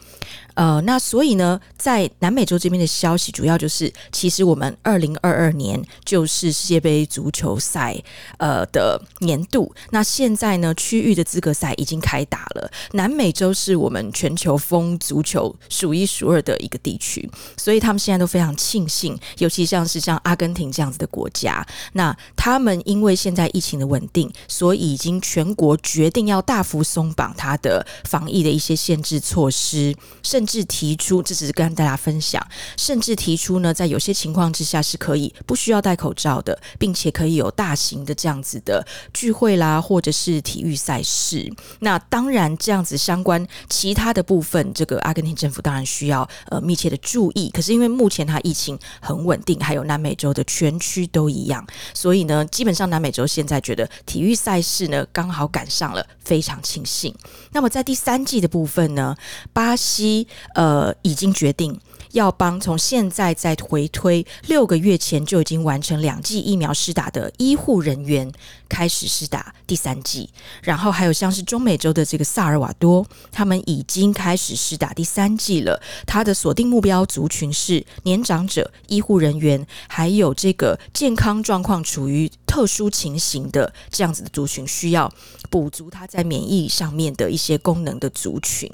[0.57, 7.97] 呃，那所以呢，在南美洲这边的消息，主要就是其实我们二零二二年就是世界杯足球赛，
[8.37, 8.67] 呃。
[8.73, 9.73] 的年度。
[9.91, 12.71] 那现在呢，区域的资格赛已经开打了。
[12.93, 32.41] 南美洲是我们全球风足球数一数二的一个地区，所以他们现在都非常庆幸，尤其像是像阿根廷这样子的国家，那他们因为现在疫情的稳定，所以已经全国决定要大幅松绑它的防疫的一些限制措施，甚至提出，这只是跟大家分享，
[32.77, 41.53] 甚至提出呢，在有些情况之下是可以不需要戴口罩的，并且可以有大型的这样子的聚会啦，或者是体育赛事。
[41.81, 47.51] 那当然，这样子相关其他的部分，这个阿根廷政府当然需要呃密切的注意。
[47.51, 57.15] 可是因为目前它疫情很稳定，还有南美洲的全区都一样，所以呢，基本上南美洲现在觉得体育赛事呢刚好赶上了，非常庆幸。
[57.53, 59.17] 那么在第三季的部分呢，
[59.53, 61.79] 巴西呃已经决定。
[62.13, 68.33] 要帮从现在再回推六个月前就已经完成两剂疫苗施打的医护人员
[68.71, 70.31] 开始施打第三剂，
[70.63, 75.83] 然后还有像是中美洲的这个萨尔瓦多，他们已经开始施打第三剂了。
[76.07, 85.13] 他的锁定目标族群是年长者、医护人员，还有这个健康状况处于特殊情形的这样子的族群，需要
[85.51, 88.71] 补足它在免疫上面的一些功能的族群。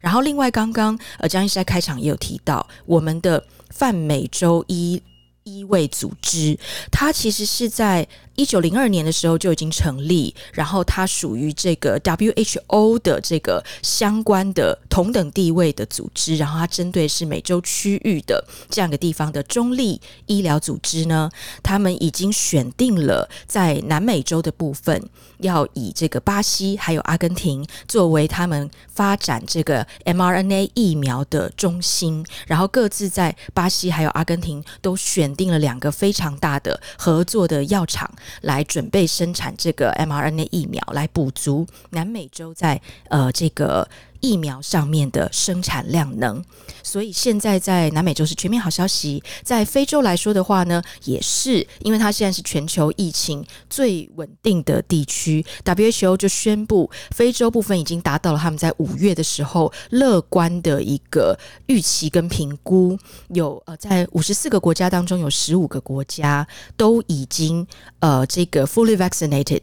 [0.00, 2.66] 然后另外刚刚呃江医师在开场也有提到。
[2.86, 5.02] 我们的泛美洲医
[5.44, 6.58] 医卫组织，
[6.90, 8.06] 它其实是在
[8.38, 21.28] 一九零二年的时候就已经成立，然后它属于这个 WHO 的这个相关的同等地位的组织，然后它针对是美洲区域的这样一个地方的中立医疗组织呢，
[21.64, 38.08] 他们已经选定了在南美洲的部分，要以这个巴西还有阿根廷作为他们发展这个 mRNA 疫苗的中心，然后各自在巴西还有阿根廷都选定了两个非常大的合作的药厂。
[38.42, 43.88] 来准备生产这个 mRNA 疫苗，来补足南美洲在呃这个
[44.20, 46.44] 疫苗上面的生产量能。
[46.82, 62.98] 所以现在在南美洲是全面好消息，在非洲来说的话呢，也是因为它现在是全球疫情最稳定的地区，WHO 就宣布非洲部分已经达到了他们在五月的时候乐观的一个预期跟评估，
[63.28, 66.46] 有呃在五十四个国家当中有十五个国家
[66.76, 67.66] 都已经
[67.98, 69.62] 呃这个 fully vaccinated。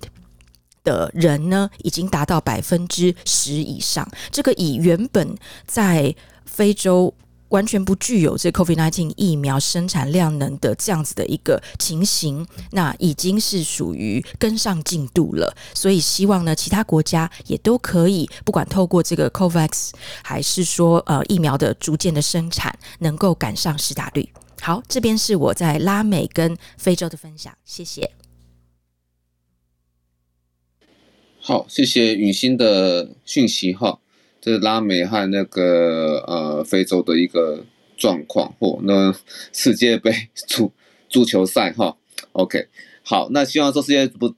[0.85, 4.09] 的人呢，已经达到百分之十以上。
[4.31, 5.35] 这个以原本
[5.67, 6.15] 在
[6.45, 7.13] 非洲
[7.49, 15.55] 完全不具有这 COVID-19 疫苗生产量能的这样子的一个情形，那已经是属于跟上进度了。
[15.73, 19.91] 所以希望呢，其他国家也都可以，不管透过这个 COVAX，
[20.23, 24.27] 还是说呃疫苗的逐渐的生产，能够赶上施打率。
[24.61, 28.24] 好，这边是我在拉美跟非洲的分享，谢谢。
[31.47, 33.99] 好，谢谢雨欣的讯息哈。
[34.41, 37.63] 这是拉美和那个呃非洲的一个
[37.95, 39.15] 状况或那
[39.53, 40.11] 世界杯
[40.47, 40.71] 足
[41.07, 41.95] 足球赛哈。
[42.31, 42.67] OK，
[43.03, 44.33] 好，那希望说世界不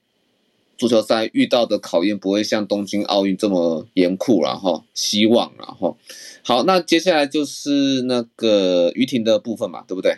[0.78, 4.84] 足球赛遇到的考验不会像东京奥运这么严酷了哈。
[4.94, 5.96] 希望了哈。
[6.44, 10.18] 好，那接下来就是那个于婷的部分嘛，对不对？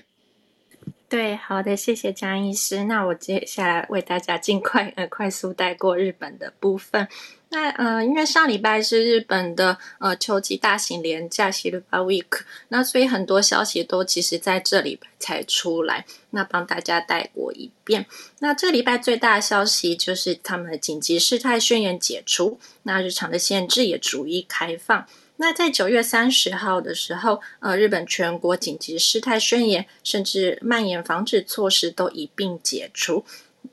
[1.09, 2.83] 对，好的，谢谢江医师。
[2.83, 7.07] 那我接下来为大家尽快呃快速带过日本的部分。
[7.49, 16.05] 那呃，因为上礼拜是日本的呃秋季大型连假期的 Super Week，那所以很多消息都其实在这礼拜才出来。
[16.29, 18.05] 那帮大家带过一遍。
[18.37, 25.07] 那这礼拜最大的消息就是他们的紧急事态宣言解除，那日常的限制也逐一开放。
[25.41, 33.23] 那在九月三十号的时候，呃，日本全国紧急事态宣言，甚至蔓延防止措施都一并解除，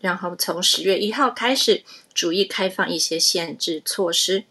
[0.01, 1.83] 然后从十月一号开始，
[2.14, 4.45] 逐一开放一些限制措施。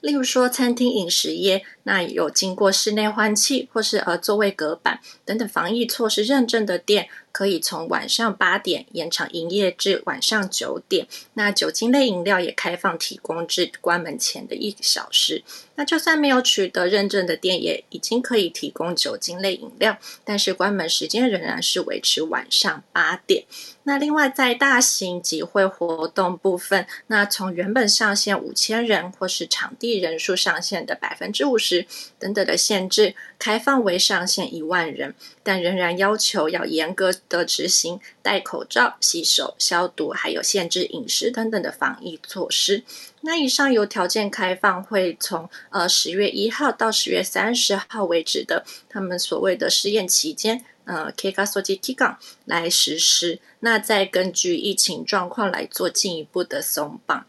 [0.00, 11.06] 例如说，餐厅饮食业，那有经过室内换气或是呃座位隔板等等防疫措施认证的店，可以从晚上八点延长营业至晚上九点。
[11.34, 15.42] 那酒精类饮料也开放提供至关门前的一小时。
[15.76, 23.44] 那就算没有取得认证的店，也已经可以提供酒精类饮料，但是关门时间仍然是维持晚上八点。
[23.84, 31.86] 那另外，在大型集会活动部分，那从原本上限五千人或是场地人数上限的百分之五十
[32.18, 42.84] 等等的限制，开放为上限一万人，但仍然要求要严格的执行戴口罩、洗手、消毒，还有限制饮食等等的防疫措施。
[43.22, 50.64] 那以上有条件开放，会从呃十月一号到十月三十号为止的他们所谓的试验期间。
[50.84, 57.26] 呃 K 卡索基 T 港来实施，那再根据疫情状况来做进一步的松绑。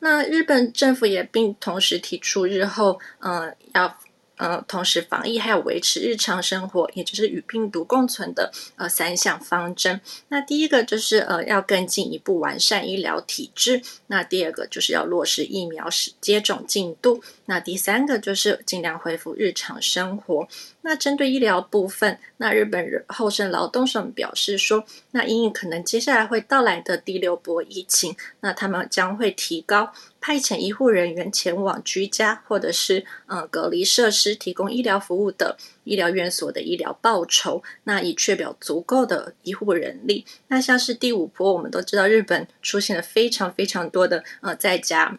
[0.00, 3.98] 那日本政府也并同时提出日后，呃，要。
[4.36, 10.00] 呃，同时防疫还有维持日常生活，也就是与病毒共存的呃三项方针。
[10.28, 15.88] 那第一个就是呃要更进一步完善医疗体制，那第二个就是要落实疫苗
[16.20, 20.46] 接接种进度，那第三个就是尽量恢复日常生活。
[20.82, 29.92] 那针对医疗部分，那日本厚生劳动省表示说，那因应可能接下来会到来的第六波疫情，那他们将会提高
[30.26, 40.26] 派遣医护人员前往居家或者是呃隔离设施提供医疗服务的医疗院所的医疗报酬，那以确保足够的医护人力。
[40.48, 45.16] 那像是第五波，我们都知道日本出现了非常非常多的呃在家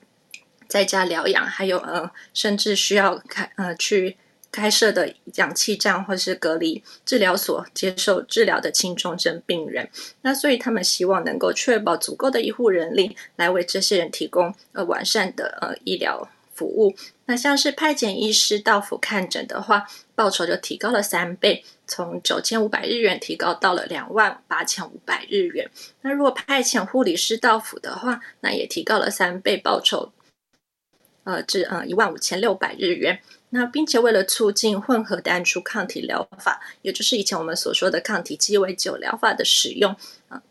[0.68, 4.18] 在家疗养，还有呃甚至需要开呃去。
[4.58, 9.88] 开设的氧气站或是隔离治疗所接受治疗的轻重症病人，
[10.24, 16.96] 那所以他们希望能够确保足够的医护人力来为这些人提供呃完善的呃医疗服务。
[17.28, 19.86] 那像是派遣医师到府看诊的话，
[20.16, 25.70] 报酬就提高了三倍，从九千五百日元提高到了两万八千五百日元。
[26.02, 30.12] 那如果派遣护理师到府的话，那也提高了三倍，报酬
[31.26, 33.20] 呃至呃一万五千六百日元。
[33.50, 39.96] 那并且为了促进混合单株抗体疗法，也就是以前我们所说的抗体鸡尾酒疗法的使用，
[40.28, 40.44] 啊，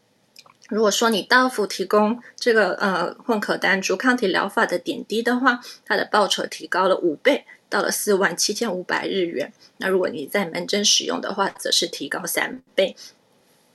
[0.70, 9.52] 如果说你到府提供这个呃混合单株抗体疗法的点滴的话，它的报酬提高了五倍，到了四万七千五百日元。
[9.76, 12.96] 那如果你在门诊使用的话，则是提高三倍。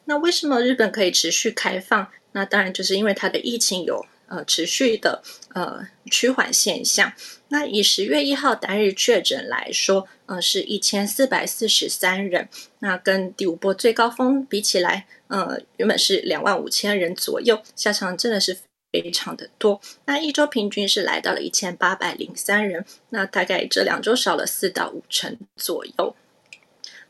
[0.05, 2.07] 那为什么日本可以持续开放？
[2.31, 4.05] 那当然就是因为它的疫情有。
[4.31, 5.21] 呃，持续的
[5.53, 7.11] 呃趋缓现象。
[7.49, 12.47] 那以十月一号单日确诊来说，呃，是一千四百四十三人。
[12.79, 18.57] 那跟第五波最高峰比起来，呃，原本是两万五千人左右，下降真的是
[18.93, 19.81] 非常的多。
[20.05, 26.15] 那一周平均是来到了一千八百零三人，那大概这两周少了四到五成左右。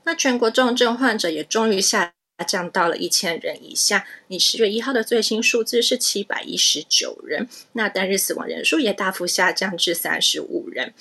[0.05, 2.13] 那全国重症患者也终于下。
[2.43, 4.05] 降到了一千人以下。
[4.27, 10.93] 你十月一号的最新数字是七百一十九人，那单日死亡人数也大幅下降至三十五人。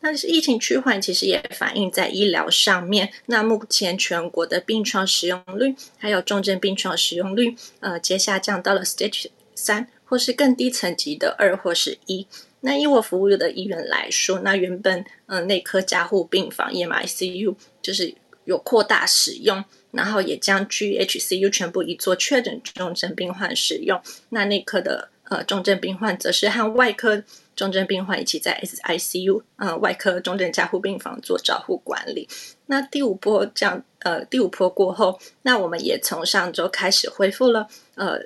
[0.00, 3.10] 但是疫情趋缓，其实也反映在医疗上面。
[3.26, 12.28] 那目前全国的病床使用率，还有重症病床使用率，呃，皆下降到了 Stage 三或是更低层级的二或是一。
[12.60, 18.14] 那以我服务的医院来说，那原本呃内科加护病房 EMICU 就是
[18.48, 19.64] 有扩大使用。
[19.90, 23.98] 然后也将 GHCU 全部移作确诊重症病患使用。
[24.28, 27.24] 那内科的呃重症病患则是和外科
[27.56, 32.28] 重症病患一起在 SICU 呃外科重症加护病房做照护管理。
[32.66, 38.20] 那第五波这样呃第五波过后，那我们也从上周开始恢复了呃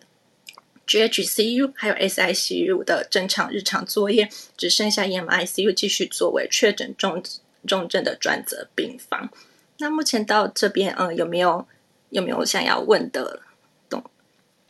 [0.88, 7.22] GHCU 还有 SICU 的正常日常作业，只剩下 EMICU 继续作为确诊重
[7.68, 9.30] 重症的专责病房。
[9.82, 11.66] 那目前到这边，嗯，有没有
[12.10, 13.40] 有没有想要问的？
[13.90, 14.00] 懂？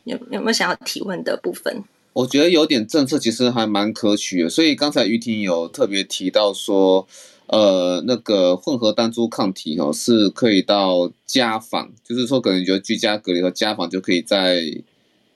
[0.05, 1.85] 有有没有想要提问的部分？
[2.15, 7.07] 我觉得有点政策其实还蛮可取的，所以刚才于婷有特别提到说，
[7.47, 14.63] 呃，那个混合单株抗体哦，是可以到家访，就是说可能觉得居家隔离和家访就可以在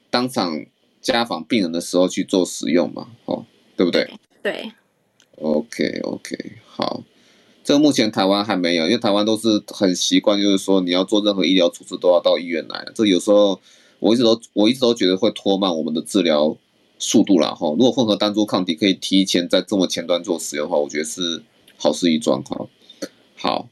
[0.08, 0.64] 当场
[1.02, 3.44] 家访病人的时候去做使用嘛，哦，
[3.76, 4.10] 对不对？
[4.42, 4.72] 对。
[5.36, 7.02] OK OK，好。
[7.66, 12.86] 这个目前台湾还没有，因为台湾都是很习惯，就是说你要做任何医疗处置都要到医院来。
[12.94, 13.60] 这有时候
[13.98, 16.56] 我一直都我一直都觉得会拖慢我们的治疗
[17.00, 17.68] 速度了哈。
[17.70, 21.42] 如果混合单株抗体可以提前在这么前端做使用的话，我觉得是
[21.76, 22.68] 好事一桩哈。
[23.34, 23.68] 好，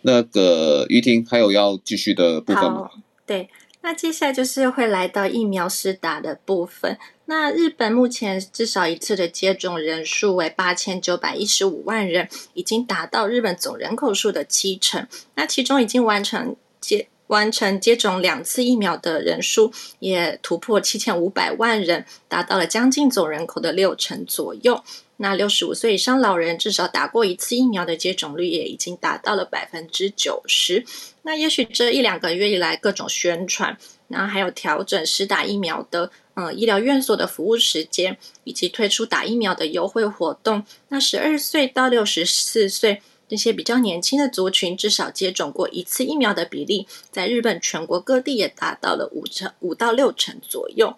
[0.00, 2.88] 那个于婷还有要继续的部分吗？
[3.26, 3.50] 对。
[3.86, 6.98] 那接下来就是会来到疫苗施打的部分。
[7.26, 15.06] 那日本目前至少一次的接种人数为八千九百一十五万人，已经达到日本总人口数的七成。
[15.36, 24.82] 那其中已经完成接完成接种两次疫苗的人数也突破七千五百万人，达到了将近总人口的六成左右。
[25.18, 30.84] 那六十五岁以上老人至少打过一次疫苗的接种率也已经达到了百分之九十。
[31.22, 33.76] 那也许这一两个月以来，各种宣传，
[34.08, 40.64] 然后还有调整施打疫苗的呃医疗院所的服务时间，以及推出打疫苗的优惠活动。
[40.88, 50.94] 那十二岁到六十四岁这些比较年轻的族群，至少接种过一次疫苗的比例，在日本全国各地也达到了五成五到六成左右。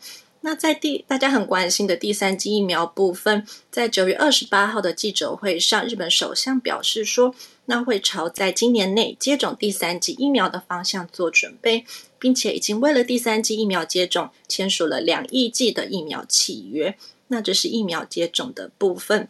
[0.48, 7.34] 那在第大家很关心的第三剂疫苗部分，在九月二十八号的记者会上，日本首相表示说，
[7.66, 11.84] 那会朝在今年内接种第三剂疫苗的方向做准备，
[12.18, 16.96] 并且已经为了第三剂疫苗接种签署了两亿剂的疫苗契约。
[17.26, 19.28] 那这是疫苗接种的部分。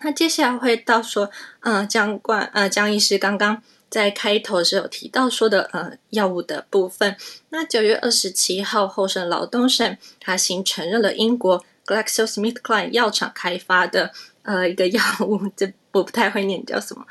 [0.00, 1.30] 那接下来会到说，
[1.60, 7.16] 呃，江冠，呃，江医师刚刚在开头是有提到说的，呃，药物的部分。
[7.50, 14.12] 那九月二十七号，厚生劳动省他新承认了英国 GlaxoSmithKline 药厂开发的
[14.42, 17.06] 呃一个药物，这我不太会念叫什么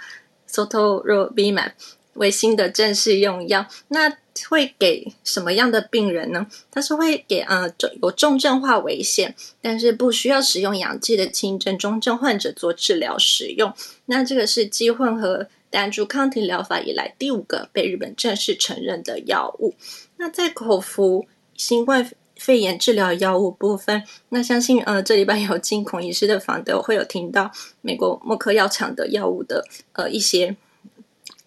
[0.49, 1.71] ，Sotorobimab
[2.13, 3.67] 为新的正式用药。
[3.88, 4.17] 那
[4.47, 6.45] 会给什么样的病人呢？
[6.69, 7.67] 它是会给呃
[8.03, 13.73] 有重症化危险，但是不需要使用氧气的轻症、中症患者做治疗使用。
[14.05, 19.76] 那这个是继混合单株抗体疗法以来第五个被日本正式承认的药物。
[20.18, 27.51] 那在口服新冠肺炎治疗药物部分，那相信呃这礼拜有进孔医师的访谈，会有听到
[27.82, 30.55] 美国默克药厂的药物的呃一些。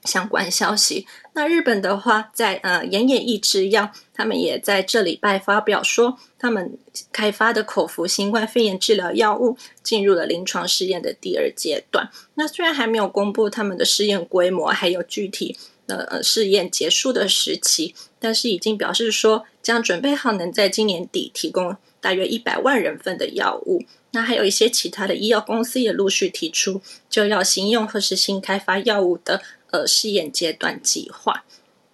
[0.04, 1.06] 相关消息。
[1.34, 6.78] 那日本的话，在呃岩野义制药，他们也在这礼拜发表说，他们
[7.12, 12.10] 开发的口服新冠肺炎治疗药物进入了临床试验的第二阶段。
[12.34, 23.84] 那虽然还没有公布他们的试验规模，还有具体的呃试验结束的时期，但是已经表示说，将准备好能在今年底提供大约一百万人份的药物。
[24.12, 29.40] 那还有一些其他的医药公司也陆续提出，就要新用或是新开发药物的。
[29.72, 31.44] 呃，试验阶段计划。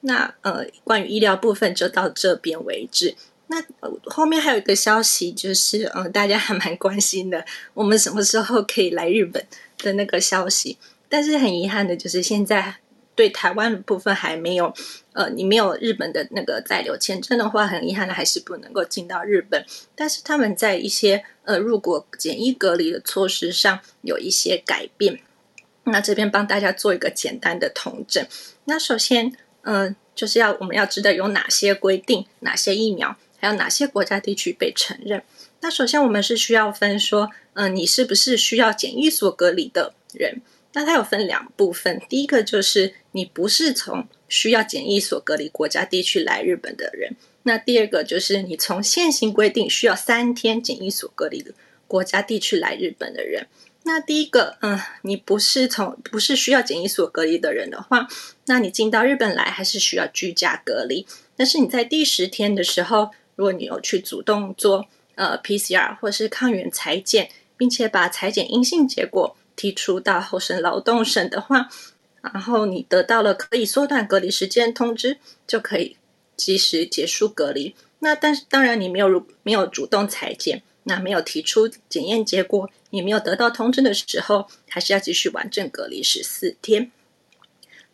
[0.01, 3.17] 那呃，关于医疗部分就到这边为止。
[3.49, 9.45] 那、呃、后面还有一个消息，就是呃，大家还蛮关心的，我们什么时候可以来日本
[9.79, 10.79] 的那个消息。
[11.09, 12.77] 但是很遗憾的就是，现在
[13.15, 14.75] 对台湾的部分还没有。
[15.13, 19.65] 呃，你没有日本的那个在留签证的话，很遗憾的还是不能够进到日本。
[19.95, 25.21] 但是他们在一些呃入国检疫隔离的措施上有一些改变。
[25.87, 28.25] 那这边帮大家做一个简单的统整。
[28.65, 29.33] 那首先，
[29.63, 35.23] 嗯、就是要我们要知道有哪些规定，哪些疫苗，还有哪些国家地区被承认。
[35.61, 40.43] 那首先我们是需要分说，嗯、你是不是需要检疫所隔离的人？
[40.73, 47.17] 那它有分两部分，第一个就是你不是从需要检疫所隔离国家地区来日本的人。
[47.45, 51.53] 那第二个就是你从现行规定需要三天检疫所隔离的
[51.87, 53.47] 国家地区来日本的人。
[53.89, 58.09] 那第一个，嗯，你不是从不是需要检疫所隔离的人的话，
[58.47, 61.07] 那你进到日本来还是需要居家隔离。
[61.37, 71.69] 但是你在第十天的时候，如果你有去主动做呃 PCR 或是抗原裁剪，并且把裁剪阴性结果提出到厚生劳动省的话，
[72.21, 75.97] 然后你得到了可以缩短隔离时间通知，就可以
[76.37, 77.77] 及时结束隔离。
[78.01, 80.65] 那但是当然你没有没有主动裁剪。
[80.89, 86.91] 那没有提出检验结果，也没有得到通知的时候，还是要继续完整隔离十四天。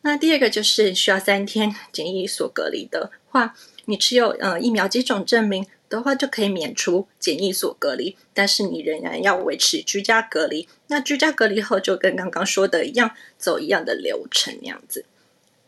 [0.03, 3.55] 那第二个就是需要三天检疫所隔离的话，
[3.87, 10.69] 你持有呃疫苗接种证明的话，就可以免除检疫所隔离，但是你仍然要维持居家隔离。
[10.89, 15.05] 那居家隔离后，就跟刚刚说的一样，走一样的流程那样子。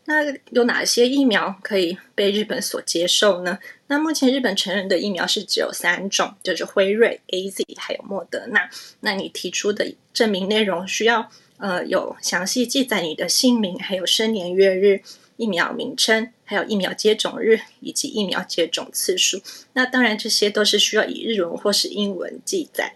[0.07, 3.57] 那有哪些疫苗可以被日本所接受呢？
[3.87, 8.69] 那目前日本承认的疫苗是只有三种，就是辉瑞、AZ 还有莫德纳。
[8.99, 15.01] 那你提出的证明内容需要呃有详细记载你的姓名，还有生年月日、
[15.37, 19.41] 疫苗名称，还有疫苗接种日以及疫苗接种次数。
[19.73, 22.93] 那当然这些都是需要以日文或是英文记载。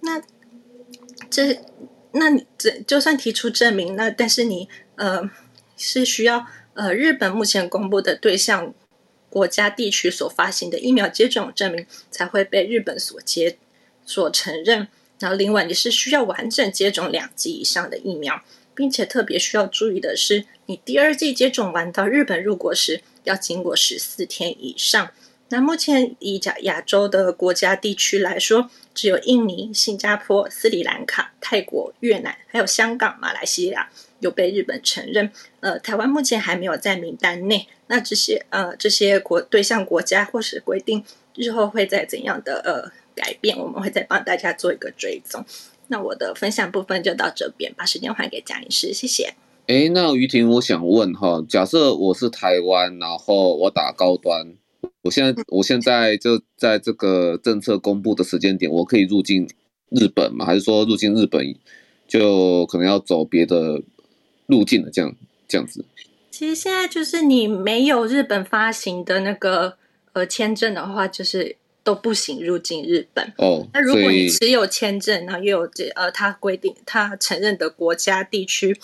[0.00, 0.20] 那
[1.30, 1.60] 这
[2.12, 5.30] 那你这就算提出证明，那但是你呃。
[5.78, 8.74] 是需要呃日本目前公布的对象
[9.30, 13.56] 国家地区所发行的疫苗接种证明才会被日本所接
[14.04, 14.88] 所承认。
[15.18, 18.42] 然后另外你是需要完整接种两剂以上的疫苗，
[18.74, 25.10] 并且特别需要注意的是，你第二剂接种完到日本入国时要经过十四天以上。
[25.50, 33.88] 那目前以亚亚洲的国家地区来说，只有印尼、新加坡、斯里兰卡、泰国、越南，还有香港、马来西亚
[34.20, 35.30] 有被日本承认。
[35.60, 37.66] 呃，台湾目前还没有在名单内。
[37.86, 41.02] 那这些呃这些国对象国家或是规定，
[41.34, 45.42] 日后会在怎样的呃改变，我们会再帮大家做一个追踪。
[45.86, 49.32] 那我的分享部分就到这边，把时间还给蒋医师，谢谢。
[49.66, 54.57] 哎，那于婷，我想问哈，假设我是台湾，然后我打高端。
[55.02, 59.48] 我现在我现在就在这个政策公布的时间点，我可以入境
[59.90, 60.44] 日本吗？
[60.44, 61.54] 还是说入境日本
[62.06, 63.82] 就可能要走别的
[64.46, 64.90] 路径了？
[64.90, 65.14] 这样
[65.46, 65.84] 这样子。
[66.30, 69.76] 其实现在就是你没有日本发行的那个
[70.12, 71.56] 呃签证的话，就是。
[71.84, 73.32] 都不行入境日本。
[73.38, 78.78] 哦，那如果你持有签证，然后又有这呃，他规定他承认的国家地区，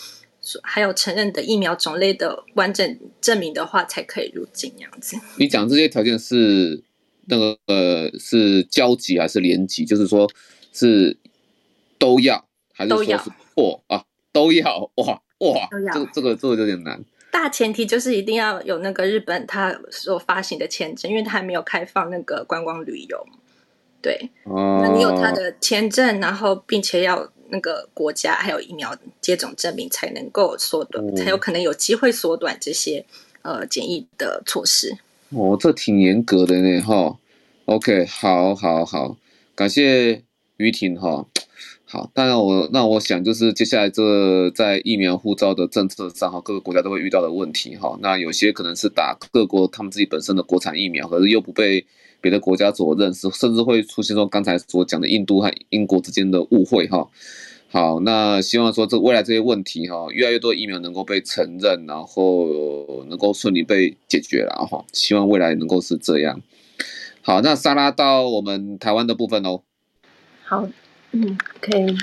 [0.62, 5.16] 还有承认的疫苗种类的完整证明的话，才可以入境这样子。
[5.38, 6.82] 你讲这些条件是
[7.26, 9.84] 那个呃是交集还是联集？
[9.84, 10.30] 就是说
[10.72, 11.16] 是
[11.98, 14.04] 都要还是说是破啊？
[14.32, 17.02] 都要哇哇，这个这个这个有点难。
[17.30, 23.26] 大前提就是一定要有那个日本它所发行的签证，因为它还没有开放那个观光旅游。
[24.00, 33.06] 对，哦、那你有他的签证，然后并且要那个国家还有疫苗接种证明，才能够缩短，哦、才有可能有机会缩短这些
[33.42, 34.96] 呃检疫的措施。
[35.30, 37.16] 哦，这挺严格的呢，哈。
[37.66, 39.16] OK，好，好，好，
[39.54, 40.22] 感谢
[40.56, 41.26] 于婷哈。
[41.84, 47.96] 好，当然我那我想就是接下来这在疫苗护照的政策上哈，各个国家都会遇到的问题哈。
[48.02, 51.86] 那有些可能是打各国他们自己本身的国产疫苗，可是又不被
[52.20, 57.08] 别的国家所认识，甚至会出现说刚才所讲的印度和英国之间的误会哈。
[57.74, 64.84] 好，那希望说这未来这些问题哈，越来越多疫苗能够被承认，然后能够顺利被解决了哈。
[64.92, 66.40] 希望未来能够是这样。
[67.20, 69.62] 好，那莎拉到我们台湾的部分哦。
[70.44, 70.68] 好。
[71.10, 71.96] 嗯，可以，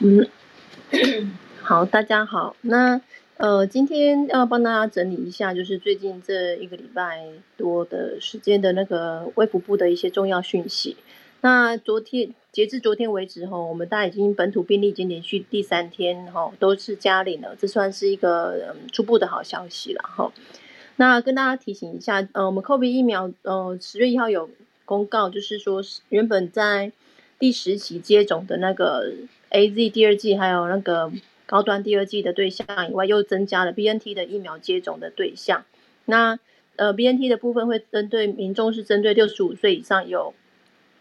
[0.00, 2.98] 嗯，好，大家好，那
[3.36, 7.28] 呃，今天要帮大家整理一下，就是最近这一个礼拜
[7.58, 10.96] 多的时间的那个卫福部的一些重要讯息。
[11.40, 20.32] 那昨天截至昨天为止哈，我们大概已经本土病例已经连续第三天哈都是加零了，这算是一个初步的好消息了哈。
[20.96, 24.48] 那跟大家提醒一下，呃，我们 COVID 疫苗呃十月一号有
[24.84, 26.90] 公告，就是说原本在
[27.38, 29.12] 第十期接种的那个
[29.50, 31.12] AZ 第二季，还有那个
[31.44, 35.64] 高端第二季的对象以外，又增加了 BNT 的疫苗接种的对象。
[36.06, 36.38] 那
[36.76, 40.34] 呃，BNT 的部分会针对民众是针对六十五岁以上有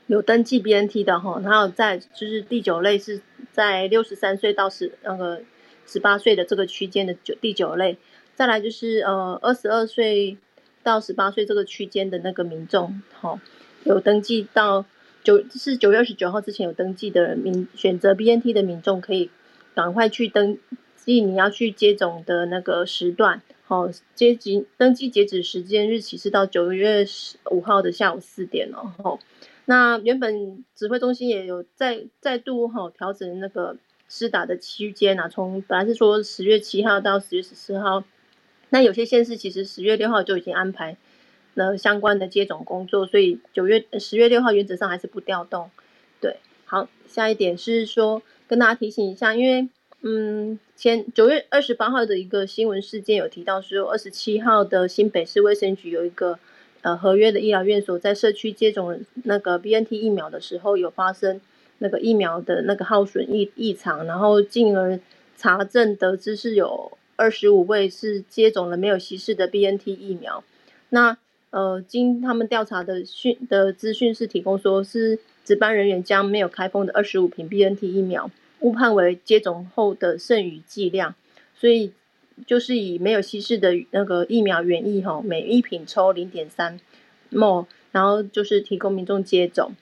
[0.07, 5.41] 有登记 BNT 的哈，然后在就是第九类是在六十三岁到十那个
[5.85, 7.97] 十八岁的这个区间的九第九类，
[8.35, 10.37] 再来就是呃二十二岁
[10.83, 13.39] 到十八岁这个区间的那个民众，哈，
[13.83, 14.85] 有登记到。
[15.23, 19.31] 九是九月二十九号之前有登记的民选择 BNT 的民众，可以
[19.73, 20.59] 赶快去登
[20.95, 23.41] 记你要去接种的那个时段。
[23.63, 28.93] 好，接集登记截止时间日期是到九月十五号的下午四点哦。
[29.03, 29.19] 好，
[29.65, 38.03] 那原本指挥中心也有再再度哈调整那个施打的区间啊，从本来是说十月七号到十月十四号，
[38.69, 40.97] 那有些县市其实十月六号就已经安排。
[41.57, 45.71] 那相关的接种工作，所以九月十月六号原则上还是不调动。
[46.19, 49.69] 对，好，下一点是说跟大家提醒一下，因为
[50.01, 56.37] 嗯，前九月二十八号的一个新闻事件有提到说，二十七号的新北市卫生局有一个
[56.85, 61.41] 呃合约的医疗院所在社区接种那个 BNT 疫苗的时候，有发生
[61.79, 64.99] 那个疫苗的那个耗损异异常，然后进而
[65.35, 70.43] 查证得知是有二十五位是接种了没有稀释的 BNT 疫苗，
[70.89, 71.17] 那。
[71.51, 78.29] 呃，经他们调查的讯的资讯是提供说，是值班人员将没有开封的二十五瓶 BNT 疫苗
[78.59, 81.15] 误判为接种后的剩余剂量，
[81.55, 81.93] 所以
[82.45, 86.79] 就是以没有稀释的那个疫苗原液哈，每一瓶抽零点三
[87.31, 89.73] ml，然后就是提供民众接种，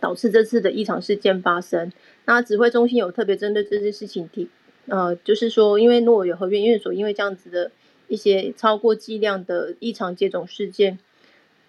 [0.00, 1.92] 导致这次的异常事件发生。
[2.24, 4.48] 那指挥中心有特别针对这件事情提，
[4.86, 7.70] 呃，就是说，因为如果有合约院所因为这样子的。
[8.10, 10.98] 一些超过剂量的异常接种事件，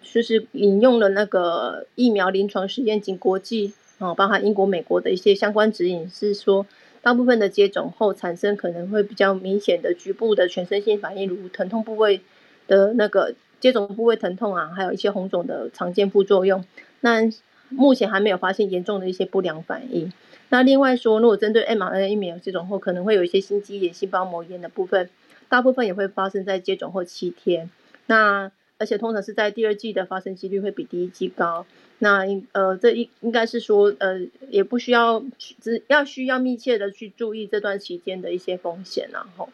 [0.02, 6.64] 就是引用了那个疫苗临床实验及国际啊，包含英国、美国的一些相关指引，是说
[7.02, 12.20] 大部分的接种后产生可能会比较明显的局部的全身性反应，如疼痛部位
[12.66, 16.64] 的那个接种部位疼痛啊，还有一些红肿的常见副作用。
[17.00, 17.30] 那
[17.68, 20.12] 目前还没有发现严重的一些不良反应。
[20.48, 25.08] 那另外说，如果针对 mRNA 疫苗接种后，可能会有一些心肌炎、细胞膜炎的部分。
[25.48, 27.70] 大部分也会发生在接种后七天，
[28.06, 31.66] 那而且通常是在第二剂的发生几率会比第一剂高。
[32.02, 39.50] 那呃，这应应该是说呃，也不需要只要需要密切的去注意这段期间的一些风险，然后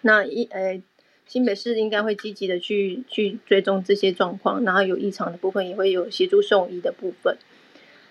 [0.00, 0.80] 那一呃，
[1.26, 7.36] 新北市应该会积极的去去追踪这些状况，然后有异常的部分也会有协助送医的部分。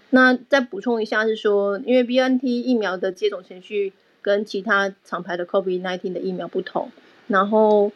[0.09, 6.91] 那再补充一下是说，因为 BNT 疫苗的接种程序跟其他厂牌的 COVID-19 的疫苗不同。
[7.27, 7.91] 然后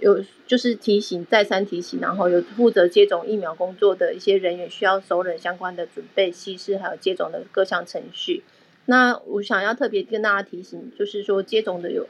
[0.00, 8.42] 有就是提醒，再三提醒，然后有负责接种疫苗工作的一些人员需要熟稔相关的准备、稀释还有接种的各项程序。
[8.86, 12.06] 那我想要特别跟大家提醒，就是说接种的有，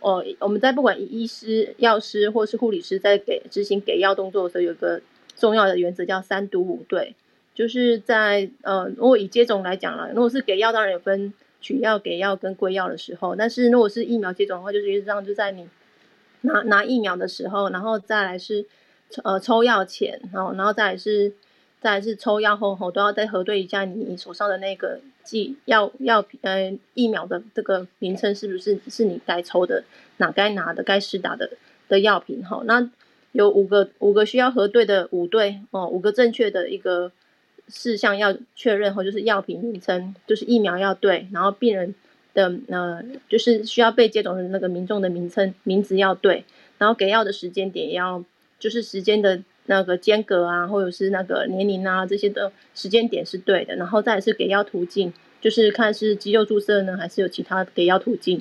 [0.00, 5.00] 哦，我们在不管医师、药师或是护理师在给执行给药动作的时候，有个
[5.36, 7.14] 重要的原则叫三读五对。
[7.54, 13.34] 就是在呃，如果以接种来讲了，如果是给药，当然有分取药、给药跟归药的时候。
[13.34, 15.66] 但是如果是疫苗接种的话，就是实际上就在你
[16.42, 18.66] 拿拿疫苗的时候，然后再来是
[19.24, 21.32] 呃抽药前，然后然后再来是
[21.80, 29.84] 再来是抽药后后都要再核对一下你手上的那个剂药药品呃疫苗的这个名称是不是是你该抽的、
[30.18, 31.50] 哪该拿的、该施打的
[31.88, 32.62] 的药品哈。
[32.64, 32.90] 那
[33.32, 37.12] 有五个五个需要核对的五对哦，五个正确的一个。
[37.70, 41.94] 事项要确认后，就是药品名称，就是疫苗要对，然后病人
[42.38, 46.44] 的呃，就是需要被接种的那个民众的名称名字要对，
[46.78, 48.24] 然后给药的时间点要，
[48.60, 58.40] 就是时间的那个间隔啊，或者是那个年龄啊这些的时间点是对的，然后再是给药途径，就是看是肌肉注射呢，还是有其他给药途径，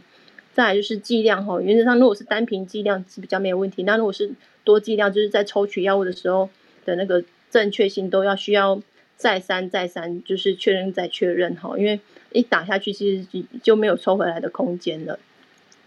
[0.54, 4.30] 再来就是剂量哈，原则上如果是单瓶剂量是比较没有问题，那如果是
[4.64, 6.48] 多剂量，就是在抽取药物的时候
[6.86, 8.80] 的那个正确性都要需要。
[9.18, 11.99] 再三再三，就是确认再确认哈，因为
[12.32, 15.20] 一打下去，其实就没有抽回来的空间了。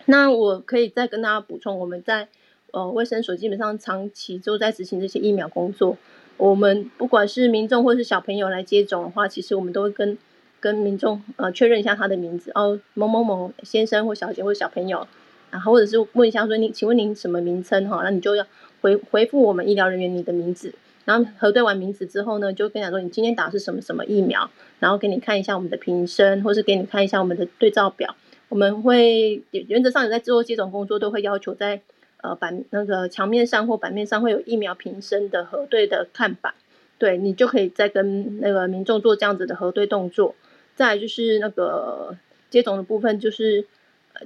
[0.06, 2.26] 那我可以再跟大家补充，我们在
[2.72, 5.96] 呃卫生所基本上长期都在执行这些疫苗工作。
[6.36, 10.18] 我们不管是民众或是小朋友来接种的话，其实我们都会跟
[10.58, 15.06] 跟民众呃确认一下他的名字哦，某某某先生或小姐或小朋友，
[15.52, 18.00] 然后或者是问一下说您，请问您什么名称哈？
[18.02, 18.44] 那你就要
[18.80, 20.74] 回回复我们医疗人员你的名字。
[21.04, 28.14] 然后核对完名字之后呢，就跟你讲说你今天打的是什么什么疫苗，然后给你看一下我们的瓶身，或是给你看一下我们的对照表。
[28.48, 31.80] 我们会原则上有在做接种工作，都会要求在
[32.20, 36.52] 呃板那个墙面上或板面上会有疫苗瓶身的核对的看板，
[36.98, 40.34] 对你就可以再跟那个民众做这样子的核对动作。
[40.74, 42.16] 再就是那个
[42.48, 43.66] 接种的部分，就是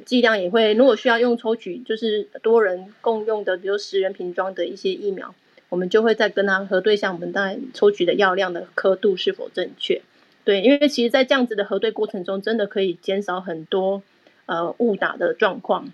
[0.05, 5.35] 剂量也会，如果需要用抽取，就是多人共用的，比如十人瓶装的一些疫苗。
[5.69, 10.03] 我们就会再跟他核对一下，我们在抽取的药量的刻度是否正确。
[10.45, 14.03] 对，因为其实，在这样子的核对过程中，真的可以减少很多
[14.47, 15.93] 呃误打的状况。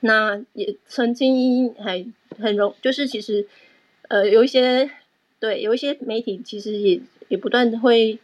[0.00, 2.04] 那也曾经还
[2.38, 3.46] 很容，就是其实
[4.08, 4.90] 呃有一些
[5.38, 8.18] 对有一些媒体其实也也不断会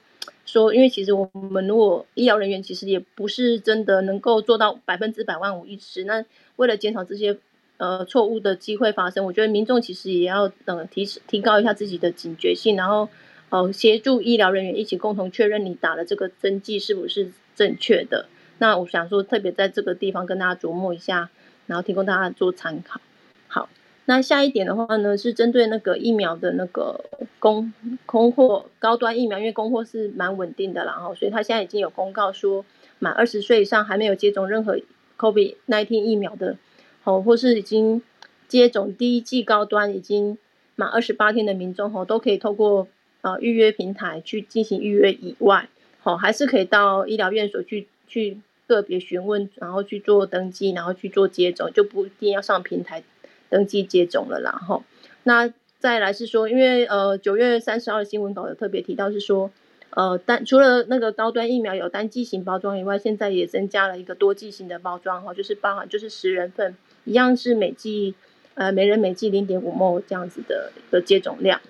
[0.44, 6.04] 说，因为其实我们如果医疗人员其实也不是真的能够做到百分之百万无一失。
[6.04, 6.24] 那
[6.56, 7.38] 为了减少这些。
[7.80, 13.08] 呃，错误的机会发生，我觉得民众其实也要呃提提高一下自己的警觉性，然后
[13.48, 18.26] 呃协助医疗人员一起共同确认你打的这个针剂是不是正确的。
[18.58, 21.30] 那我想说，特别在这个地方跟大家琢磨一下，
[21.68, 23.00] 然后提供大家做参考。
[23.48, 23.70] 好，
[24.04, 27.02] 那下一点的话呢，是针对那个疫苗的那个
[27.38, 27.72] 供
[28.04, 32.62] 供货高端疫苗，因为供货是蛮稳定的啦，然后所以他现在已经有公告说，
[32.98, 34.78] 满二十岁以上还没有接种任何
[35.16, 36.58] COVID-19 疫苗的。
[37.03, 38.03] 好，或是已经
[38.46, 40.36] 接种第一剂高端已经
[40.76, 42.88] 满二十八天的民众，哦，都可以透过
[43.22, 45.68] 呃预约平台去进行预约以外，
[46.01, 53.03] 好，还是可以到医疗院所去去个别询问，然后去做登记，然后去做接种，就不一定要上平台
[53.48, 54.84] 登记接种了啦，吼。
[55.22, 59.51] 那再来是说，因为呃九月三十号新闻稿有特别提到是说。
[59.92, 68.14] 呃，单除了那个高端疫苗有单剂型包装以外，现在也增加了一个多剂型的包装哈，就是包含就是十人份，一样是每剂
[68.55, 71.61] 呃每人每剂零点五 ml 这样子的一个接种量。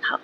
[0.00, 0.20] 好，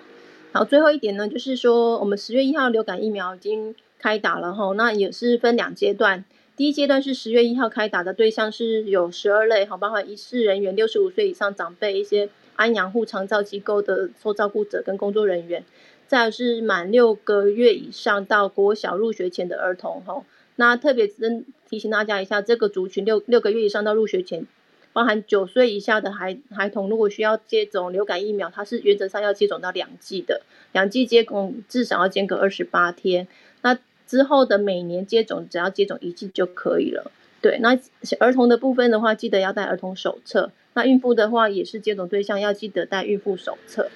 [0.51, 6.23] 好，最后一点呢，就是说我们十月一号流感疫苗已经开打了哈，那也是分两阶段，
[6.55, 15.63] 第一阶段是十月一号开打的对象是有十二类哈，包括医事人员、六十五岁以上长辈、一些安养护长照机构的受照顾者跟工作人员。
[16.07, 20.21] 再是满六个月以上到国小入学前的儿童哈，
[20.61, 24.45] 那特别真提醒大家一下，这个族群六六个月以上到入学前，
[24.93, 33.27] 包含九岁以下的孩孩童，如果需要接种流感疫苗，它是原则上要接种到两剂的，两剂接种至少要间隔二十八天。
[33.63, 37.11] 那之后的每年接种只要接种一剂就可以了。
[37.41, 37.75] 对，那
[38.19, 40.51] 儿童的部分的话，记得要带儿童手册。
[40.75, 43.89] 那孕妇的话也是接种对象，要记得带孕妇手册。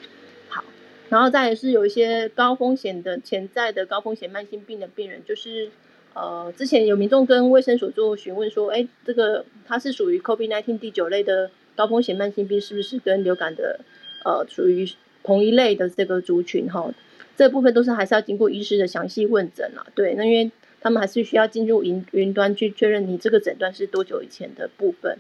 [0.49, 0.63] 好
[1.09, 5.69] 然后再也是有一些高风险的潜在的高风险慢性病的病人，就是
[6.15, 13.81] 呃之前有民众跟卫生所做询问说，哎，这个它是属于 COVID-19 第九类的高风险慢性病，是不是跟流感的
[14.23, 14.89] 呃属于
[15.23, 16.91] 同一类的这个族群哈？
[17.35, 19.85] 这部分都是还是要经过医师的详细问诊啊。
[19.93, 20.49] 对，那因为
[20.79, 25.17] 他们还是需要进入云云端去确认你这个诊断是多久以前的部分，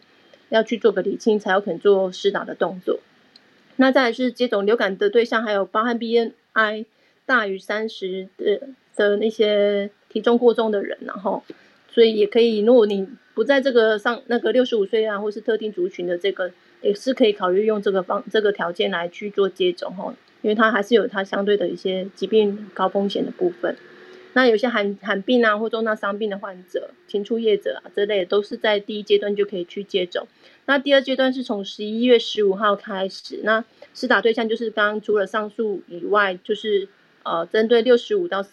[0.47, 2.99] 要去做个理清，才有可能做施打的动作。
[3.75, 6.85] 那再来是接种流感的对象，还有包含 BNI
[7.25, 8.61] 大于三十的
[8.95, 11.43] 的那些体重过重的人，然后，
[11.89, 16.49] 所以也可以，如果你不在这个上那个六十五岁啊，或是特定族群的这个，
[16.81, 20.15] 也是可以考虑用这个方这个条件来去做接种哈。
[20.41, 23.75] 因为它还是有它相对的一些疾病高风险的部分。
[24.31, 30.27] 那有些罕罕病啊或重大伤病的患者、禽畜业者啊之类，都是在第一阶段就可以去接种。
[30.65, 36.87] 那第二阶段是从十一月十五号开始，那施打对象就是刚刚除了上述以外，就是
[37.23, 38.45] 呃针对六十五到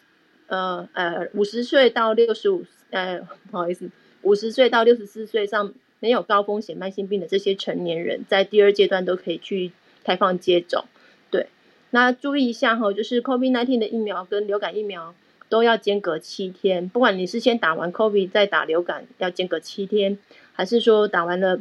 [0.52, 3.90] 呃呃五十岁到六十五呃不好意思
[4.22, 9.72] 五十岁到六十四岁上没有高风险慢性病的这些成年人，在第二阶段都可以去
[10.04, 10.84] 开放接种。
[11.30, 11.46] 对，
[11.90, 15.14] 那注意一下哈，就是 COVID-19 的疫苗跟流感疫苗。
[15.48, 20.16] 都要间隔七天，不管你是先打完 COVID 再打流感，要间隔七天，
[20.54, 21.60] 还是说打完了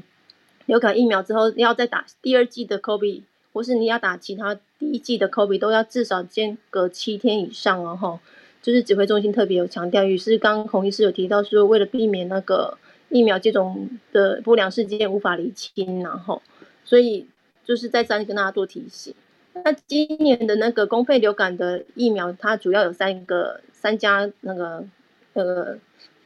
[0.66, 7.98] 流感疫苗之后要再打第二剂的 COVID，或是你要打其他第一剂的 COVID，都要至少间隔七天以上哦。
[7.98, 8.20] 吼，
[8.62, 12.78] 就是指挥中心特别有强调，于是刚孔医师有提到说，为了避免那个
[13.10, 16.42] 疫苗接种的不良事件无法厘清，然后，
[16.86, 17.28] 所以
[17.66, 19.14] 就是再三跟大家做提醒。
[19.54, 23.62] 那今年的那个公费流感的疫苗，它主要有三个。
[23.82, 24.86] 三家那个
[25.34, 25.76] 呃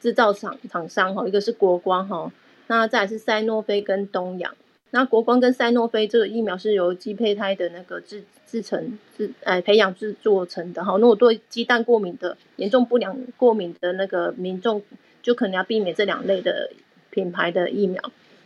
[0.01, 2.29] 制造厂厂商哈，一个是国光哈，
[2.67, 4.53] 那再来是赛诺菲跟东阳。
[4.95, 10.97] 那国光跟赛诺菲这个疫苗是由鸡胚胎的那个制制成制呃培养制作成的哈。
[10.97, 14.81] 如果对鸡蛋过敏的严重不良过敏的那个民众，
[15.21, 16.71] 就可能要避免这两类的
[17.09, 18.01] 品牌的疫苗。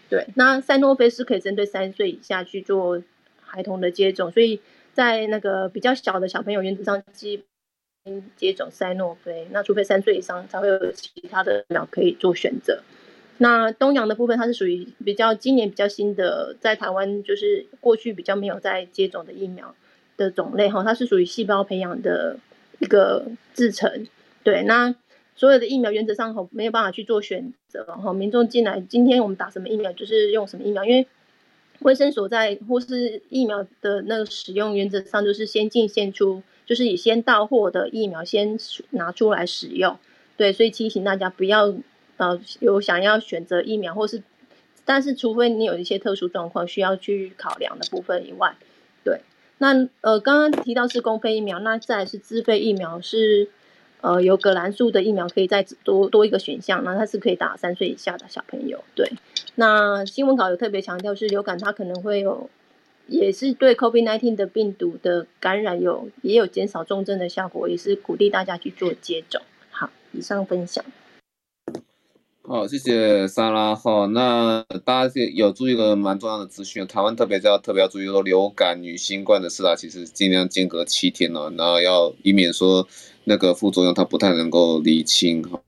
[0.09, 3.03] 对，那赛诺菲是可以针对三岁以下去做
[3.41, 4.59] 孩童的接种，所以
[4.91, 7.43] 在那个比较小的小朋友原则上基。
[8.37, 12.81] 接种赛诺菲，那除非三岁以上才会有其他的疫苗可以做选择。
[13.39, 19.73] 那东阳的部分，它是属于比较今年比较新的，在台湾就是过去比较没有在接种的疫苗
[20.15, 22.37] 的种类哈，它是属于细胞培养的
[22.79, 24.07] 一个制成。
[24.43, 24.93] 对，那
[25.35, 31.07] 所有的疫苗原则上哈没有办法去做选择哈，民众进来今天我们打什么疫苗就是用什么疫苗，因为
[31.79, 36.43] 卫生所在或是疫苗的那个使用原则上就是先进先出。
[36.65, 38.55] 就是以先到货的疫苗先
[38.91, 39.97] 拿出来使用，
[40.37, 41.73] 对，所以提醒大家不要
[42.19, 44.21] 呃有想要选择疫苗，或是，
[44.85, 48.55] 但是除非你有一些特殊状况需要去考量的部分以外，
[49.03, 49.21] 对，
[49.57, 53.49] 那呃刚刚提到是公费疫苗，那再来是自费疫苗是
[54.01, 59.11] 呃有葛兰素的疫苗可以再多多一个选项，那它是可以打三岁以下的小朋友，对，
[59.55, 62.49] 那新闻稿有特别强调是流感它可能会有。
[63.11, 69.41] 也是对 COVID-19 的病毒的感染有也有减少重症的效果，也是鼓励大家去做接种。
[69.71, 70.85] 好，以上分享。
[72.51, 73.75] 好，谢谢莎拉。
[73.75, 82.87] 好，那大家有注意一个蛮重要的资讯，台湾特别要特别要注意说，流感与新冠的施打其实尽量间隔七天呢，然后要以免说
[83.25, 85.61] 那个副作用它不太能够厘清哈。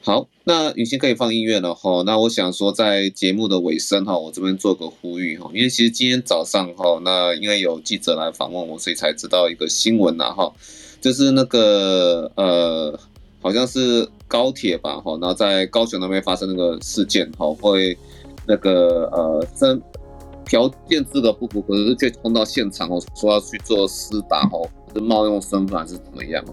[0.00, 2.04] 好，那雨欣可以放音乐了哈。
[2.06, 10.52] 那我想说，在节目的尾声哈，我这边做个呼吁哈，因为其实今天早上哈，那因为有记者来访问我，所以才知道一个新闻呐哈，
[11.00, 12.96] 就是那个呃，
[13.42, 17.96] 好像是高铁吧哈，然后在高雄那边发生那个事件哈，会
[18.48, 19.80] 那个呃身
[20.44, 24.58] 条件资格不符，可是却冲到现场哦，说要去做私打哈，
[24.92, 26.44] 是冒用身份还是怎么样？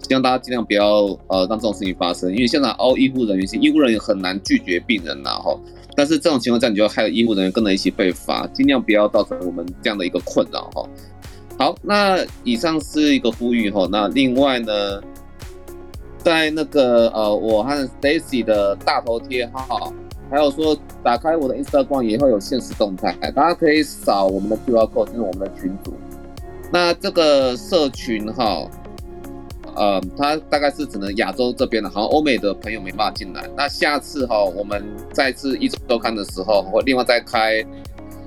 [0.00, 5.56] 希望大家尽量不要呃让这种事情发生，因为现在凹医护人员，其实医护人员很难拒绝病人呐哈。
[5.94, 10.84] 但是这种情况下，你就要害了医护人员跟着一起被罚，尽量不要造成我们这样的一个困扰哈。
[11.56, 13.86] 好，那以上是一个呼吁哈。
[13.90, 15.00] 那另外呢，
[16.28, 19.90] 在那个呃我和 Stacy 的大头贴哈，
[20.30, 25.94] 还有说打开我的 Instagram 也会有限时动态，大家可以扫我们的 QR code 进入我们的群组。
[26.70, 28.68] 那这个社群哈。
[29.76, 33.48] 呃，它大概是只能亚洲这边的，好像欧美的朋友没办法进来。
[33.56, 37.64] 那下次哈，我们再次一周周刊的时候，会另外再开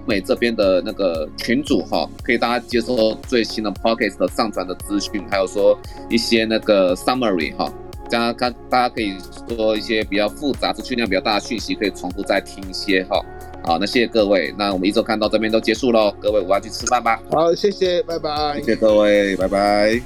[0.05, 5.77] 美这边的那个群组哈，可以大家接收最新的 Podcast 的上传的资讯，还有说
[6.09, 7.69] 一些那个 summary 哈，
[8.11, 9.15] 这样看大家可以
[9.47, 13.23] 说一些比较复杂、资讯量比较大的讯息，可以重复再听一些哈。
[13.63, 17.17] 好，那谢谢各位，那我们一周看到这边都结束喽，各位我要去吃饭吧。
[17.31, 18.55] 好，谢谢，拜拜。
[18.57, 20.01] 谢谢各位，拜拜。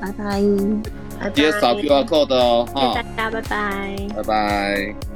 [0.00, 0.40] 拜拜，
[1.32, 5.15] 记得扫 QR code 哦，哈，大家拜拜，拜拜。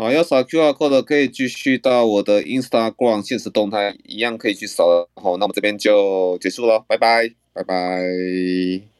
[0.00, 5.08] 好，要扫 QR code 的可以继续到我的 Instagram 现实动态，一样可以去扫。
[5.14, 8.97] 好，那我们这边就结束了，拜拜，拜拜。